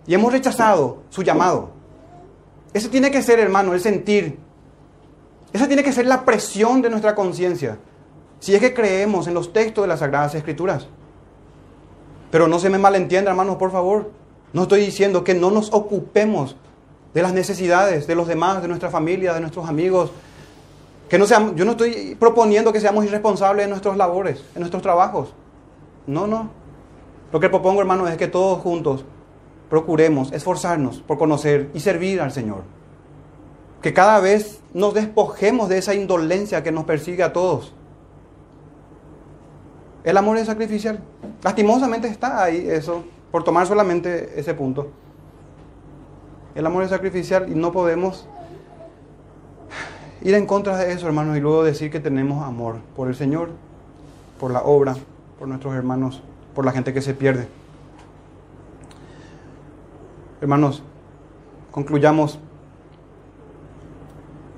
[0.07, 1.71] y hemos rechazado su llamado.
[2.75, 4.37] Ese tiene que ser, hermano, el sentir
[5.55, 7.79] esa tiene que ser la presión de nuestra conciencia.
[8.41, 10.87] Si es que creemos en los textos de las Sagradas Escrituras.
[12.31, 14.11] Pero no se me malentienda, hermanos, por favor.
[14.53, 16.57] No estoy diciendo que no nos ocupemos
[17.15, 20.11] de las necesidades de los demás, de nuestra familia, de nuestros amigos.
[21.09, 25.33] Que no yo no estoy proponiendo que seamos irresponsables en nuestros labores, en nuestros trabajos.
[26.07, 26.51] No, no.
[27.33, 29.05] Lo que propongo, hermanos, es que todos juntos
[29.71, 32.63] procuremos esforzarnos por conocer y servir al Señor
[33.85, 37.75] que cada vez nos despojemos de esa indolencia que nos persigue a todos.
[40.05, 41.01] El amor es sacrificial.
[41.43, 44.89] Lastimosamente está ahí eso, por tomar solamente ese punto.
[46.55, 48.27] El amor es sacrificial y no podemos
[50.23, 53.51] ir en contra de eso, hermanos, y luego decir que tenemos amor por el Señor,
[54.39, 54.95] por la obra,
[55.39, 56.23] por nuestros hermanos,
[56.55, 57.49] por la gente que se pierde.
[60.41, 60.83] Hermanos,
[61.71, 62.39] concluyamos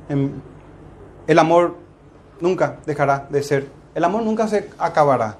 [0.08, 1.74] el amor
[2.40, 3.68] nunca dejará de ser.
[3.94, 5.38] El amor nunca se acabará.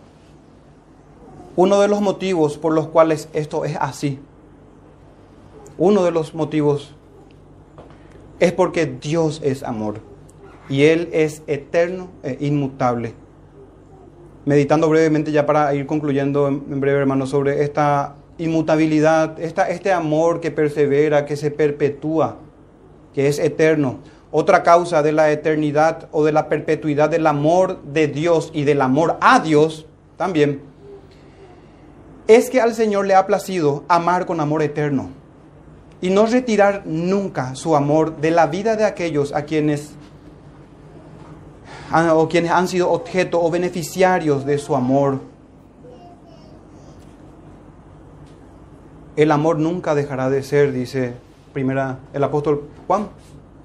[1.55, 4.21] Uno de los motivos por los cuales esto es así,
[5.79, 6.95] uno de los motivos
[8.41, 10.01] es porque Dios es amor
[10.69, 13.15] y Él es eterno e inmutable.
[14.45, 20.41] Meditando brevemente ya para ir concluyendo en breve hermano sobre esta inmutabilidad, esta, este amor
[20.41, 22.37] que persevera, que se perpetúa,
[23.13, 23.99] que es eterno.
[24.31, 28.83] Otra causa de la eternidad o de la perpetuidad del amor de Dios y del
[28.83, 30.61] amor a Dios también
[32.29, 35.11] es que al Señor le ha placido amar con amor eterno
[36.01, 39.93] y no retirar nunca su amor de la vida de aquellos a quienes
[42.13, 45.21] o quienes han sido objeto o beneficiarios de su amor.
[49.15, 51.15] El amor nunca dejará de ser, dice
[51.53, 53.09] primera el apóstol Juan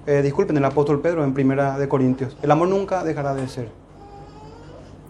[0.08, 2.36] eh, disculpen, el apóstol Pedro en Primera de Corintios.
[2.42, 3.70] El amor nunca dejará de ser.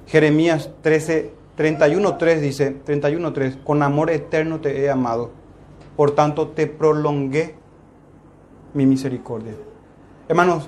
[0.08, 5.32] Jeremías 13, 31, 3 dice, 31, 3, con amor eterno te he amado,
[6.02, 7.54] por tanto te prolongué
[8.74, 9.54] mi misericordia.
[10.28, 10.68] Hermanos,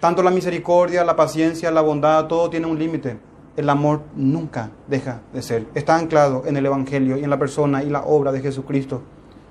[0.00, 3.18] tanto la misericordia, la paciencia, la bondad, todo tiene un límite.
[3.58, 5.66] El amor nunca deja de ser.
[5.74, 9.02] Está anclado en el Evangelio y en la persona y la obra de Jesucristo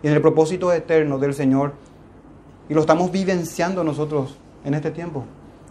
[0.01, 1.73] y en el propósito eterno del Señor.
[2.67, 5.25] Y lo estamos vivenciando nosotros en este tiempo.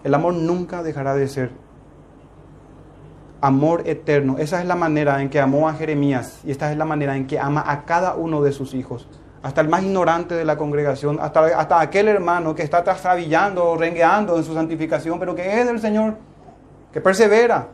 [0.05, 1.51] El amor nunca dejará de ser.
[3.41, 4.39] Amor eterno.
[4.39, 7.27] Esa es la manera en que amó a Jeremías y esta es la manera en
[7.27, 9.09] que ama a cada uno de sus hijos.
[9.43, 14.37] Hasta el más ignorante de la congregación, hasta, hasta aquel hermano que está trastabillando, rengueando
[14.37, 16.17] en su santificación, pero que es del Señor,
[16.93, 17.69] que persevera.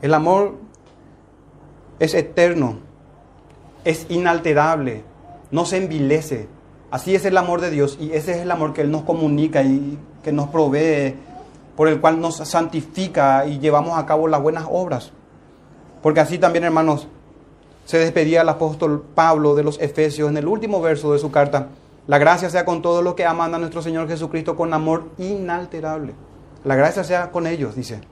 [0.00, 0.54] El amor
[1.98, 2.78] es eterno,
[3.84, 5.02] es inalterable,
[5.50, 6.48] no se envilece.
[6.90, 9.62] Así es el amor de Dios y ese es el amor que Él nos comunica
[9.62, 11.16] y que nos provee,
[11.76, 15.12] por el cual nos santifica y llevamos a cabo las buenas obras.
[16.02, 17.08] Porque así también, hermanos,
[17.88, 21.68] se despedía el apóstol Pablo de los Efesios en el último verso de su carta.
[22.06, 26.12] La gracia sea con todos los que aman a nuestro Señor Jesucristo con amor inalterable.
[26.64, 28.02] La gracia sea con ellos, dice.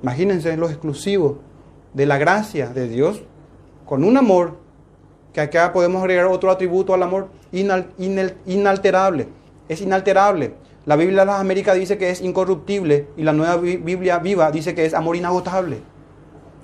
[0.00, 1.40] Imagínense lo exclusivo
[1.92, 3.24] de la gracia de Dios
[3.84, 4.58] con un amor
[5.32, 9.26] que acá podemos agregar otro atributo al amor inalterable.
[9.68, 10.54] Es inalterable.
[10.86, 14.72] La Biblia de las Américas dice que es incorruptible y la nueva Biblia viva dice
[14.76, 15.82] que es amor inagotable.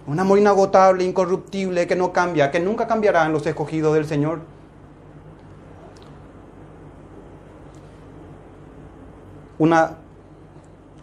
[0.07, 4.41] Un amor inagotable, incorruptible, que no cambia, que nunca cambiará en los escogidos del Señor.
[9.59, 9.99] Una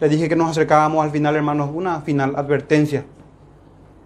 [0.00, 3.04] le dije que nos acercábamos al final, hermanos, una final advertencia.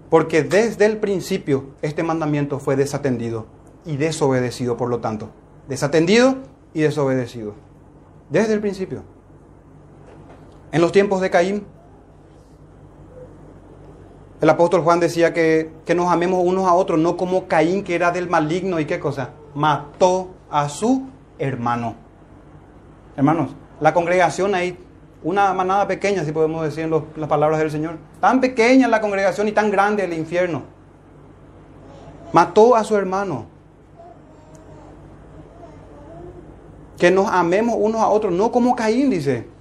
[0.08, 3.46] Porque desde el principio este mandamiento fue desatendido
[3.84, 5.30] y desobedecido, por lo tanto.
[5.68, 6.36] Desatendido
[6.72, 7.54] y desobedecido.
[8.30, 9.02] Desde el principio.
[10.70, 11.64] En los tiempos de Caín,
[14.42, 17.94] el apóstol Juan decía que, que nos amemos unos a otros, no como Caín, que
[17.94, 21.06] era del maligno y qué cosa, mató a su
[21.38, 21.94] hermano.
[23.16, 24.76] Hermanos, la congregación ahí
[25.22, 27.98] una manada pequeña, si podemos decir las palabras del Señor.
[28.20, 30.64] Tan pequeña la congregación y tan grande el infierno.
[32.32, 33.46] Mató a su hermano.
[36.98, 39.51] Que nos amemos unos a otros, no como Caín dice.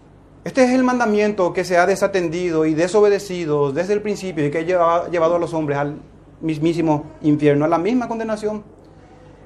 [0.44, 4.58] Este es el mandamiento que se ha desatendido y desobedecido desde el principio y que
[4.58, 6.02] ha llevado a los hombres al
[6.42, 8.64] mismísimo infierno, a la misma condenación.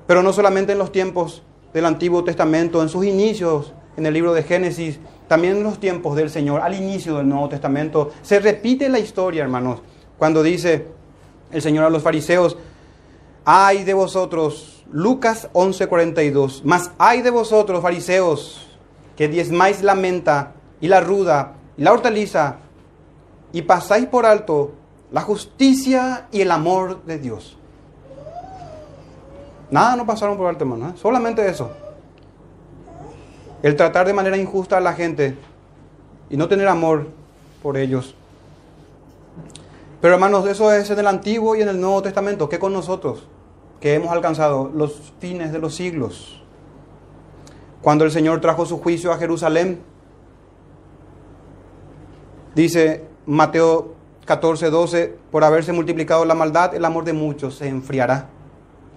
[0.07, 1.43] Pero no solamente en los tiempos
[1.73, 6.15] del Antiguo Testamento, en sus inicios, en el libro de Génesis, también en los tiempos
[6.15, 9.81] del Señor, al inicio del Nuevo Testamento, se repite la historia, hermanos,
[10.17, 10.87] cuando dice
[11.51, 12.57] el Señor a los fariseos,
[13.43, 18.65] ay de vosotros, Lucas 11:42, mas ay de vosotros, fariseos,
[19.17, 22.57] que diezmáis la menta y la ruda y la hortaliza
[23.51, 24.73] y pasáis por alto
[25.11, 27.57] la justicia y el amor de Dios.
[29.71, 30.93] Nada no pasaron por alto, hermano, ¿eh?
[30.95, 31.71] solamente eso
[33.65, 35.35] el tratar de manera injusta a la gente
[36.29, 37.07] y no tener amor
[37.63, 38.13] por ellos.
[39.99, 42.47] Pero hermanos, eso es en el Antiguo y en el Nuevo Testamento.
[42.47, 43.25] ¿Qué con nosotros?
[43.79, 46.43] Que hemos alcanzado los fines de los siglos.
[47.81, 49.81] Cuando el Señor trajo su juicio a Jerusalén,
[52.55, 53.93] dice Mateo
[54.25, 58.29] 14, 12, por haberse multiplicado la maldad, el amor de muchos se enfriará.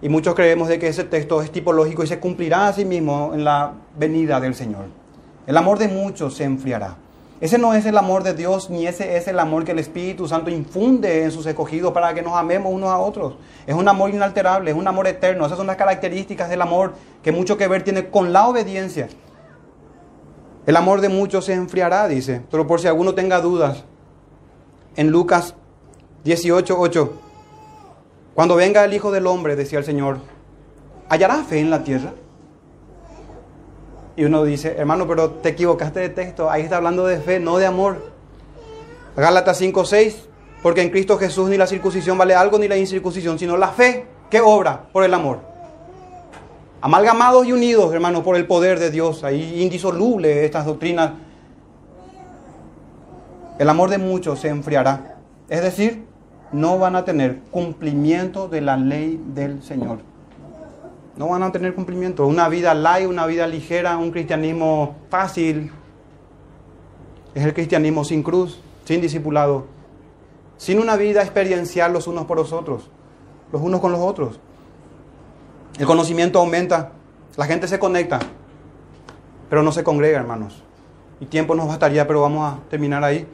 [0.01, 3.33] Y muchos creemos de que ese texto es tipológico y se cumplirá a sí mismo
[3.35, 4.87] en la venida del Señor.
[5.47, 6.97] El amor de muchos se enfriará.
[7.41, 10.27] Ese no es el amor de Dios, ni ese es el amor que el Espíritu
[10.27, 13.35] Santo infunde en sus escogidos para que nos amemos unos a otros.
[13.67, 15.47] Es un amor inalterable, es un amor eterno.
[15.47, 19.09] Esas son las características del amor que mucho que ver tiene con la obediencia.
[20.69, 22.43] El amor de muchos se enfriará, dice.
[22.51, 23.85] Pero por si alguno tenga dudas,
[24.97, 25.55] en Lucas
[26.25, 27.13] 18, 8.
[28.35, 30.19] Cuando venga el Hijo del Hombre, decía el Señor,
[31.09, 32.13] ¿hallará fe en la tierra?
[34.15, 37.57] Y uno dice, hermano, pero te equivocaste de texto, ahí está hablando de fe, no
[37.57, 38.13] de amor.
[39.17, 40.29] Gálatas 5, 6,
[40.63, 44.07] porque en Cristo Jesús ni la circuncisión vale algo ni la incircuncisión, sino la fe
[44.29, 45.41] que obra por el amor.
[46.81, 51.13] Amalgamados y unidos, hermano, por el poder de Dios, ahí indisoluble estas doctrinas.
[53.59, 55.17] El amor de muchos se enfriará.
[55.49, 56.05] Es decir,
[56.53, 59.99] no van a tener cumplimiento de la ley del Señor.
[61.17, 62.25] No van a tener cumplimiento.
[62.27, 65.73] Una vida light, una vida ligera, un cristianismo fácil.
[67.35, 69.67] Es el cristianismo sin cruz, sin discipulado,
[70.57, 72.89] sin una vida experiencial los unos por los otros,
[73.53, 74.39] los unos con los otros.
[75.79, 76.91] El conocimiento aumenta,
[77.37, 78.19] la gente se conecta,
[79.49, 80.63] pero no se congrega, hermanos.
[81.21, 83.27] Y tiempo nos bastaría, pero vamos a terminar ahí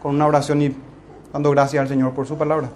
[0.00, 0.76] con una oración y
[1.32, 2.68] dando gracias al Señor por su palabra.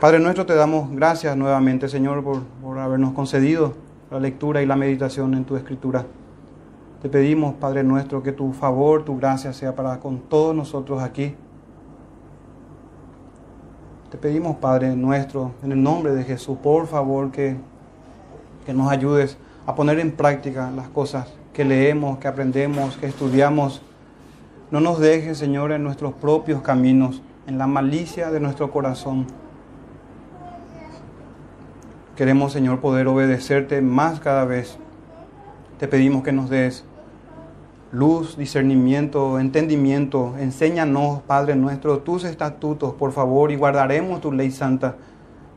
[0.00, 3.74] Padre nuestro, te damos gracias nuevamente, Señor, por, habernos concedido
[4.10, 6.04] la lectura y la meditación en tu escritura.
[7.00, 11.36] Te pedimos, Padre nuestro, que tu favor, tu gracia sea para con todos nosotros aquí.
[14.12, 17.56] Te pedimos, Padre nuestro, en el nombre de Jesús, por favor, que,
[18.66, 23.80] que nos ayudes a poner en práctica las cosas que leemos, que aprendemos, que estudiamos.
[24.70, 29.28] No nos dejes, Señor, en nuestros propios caminos, en la malicia de nuestro corazón.
[32.14, 34.76] Queremos, Señor, poder obedecerte más cada vez.
[35.78, 36.84] Te pedimos que nos des
[37.92, 40.34] luz, discernimiento, entendimiento.
[40.38, 44.96] Enséñanos, Padre nuestro, tus estatutos, por favor, y guardaremos tu ley santa.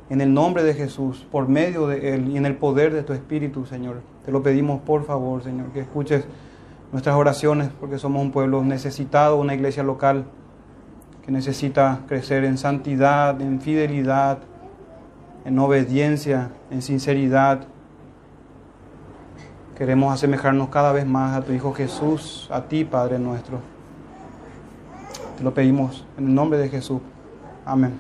[0.10, 3.14] En el nombre de Jesús, por medio de Él y en el poder de tu
[3.14, 4.02] Espíritu, Señor.
[4.24, 6.26] Te lo pedimos, por favor, Señor, que escuches
[6.92, 10.26] nuestras oraciones, porque somos un pueblo necesitado, una iglesia local
[11.26, 14.40] que necesita crecer en santidad, en fidelidad,
[15.44, 17.66] en obediencia, en sinceridad.
[19.78, 23.60] Queremos asemejarnos cada vez más a tu Hijo Jesús, a ti, Padre nuestro.
[25.38, 27.02] Te lo pedimos en el nombre de Jesús.
[27.66, 28.00] Amén.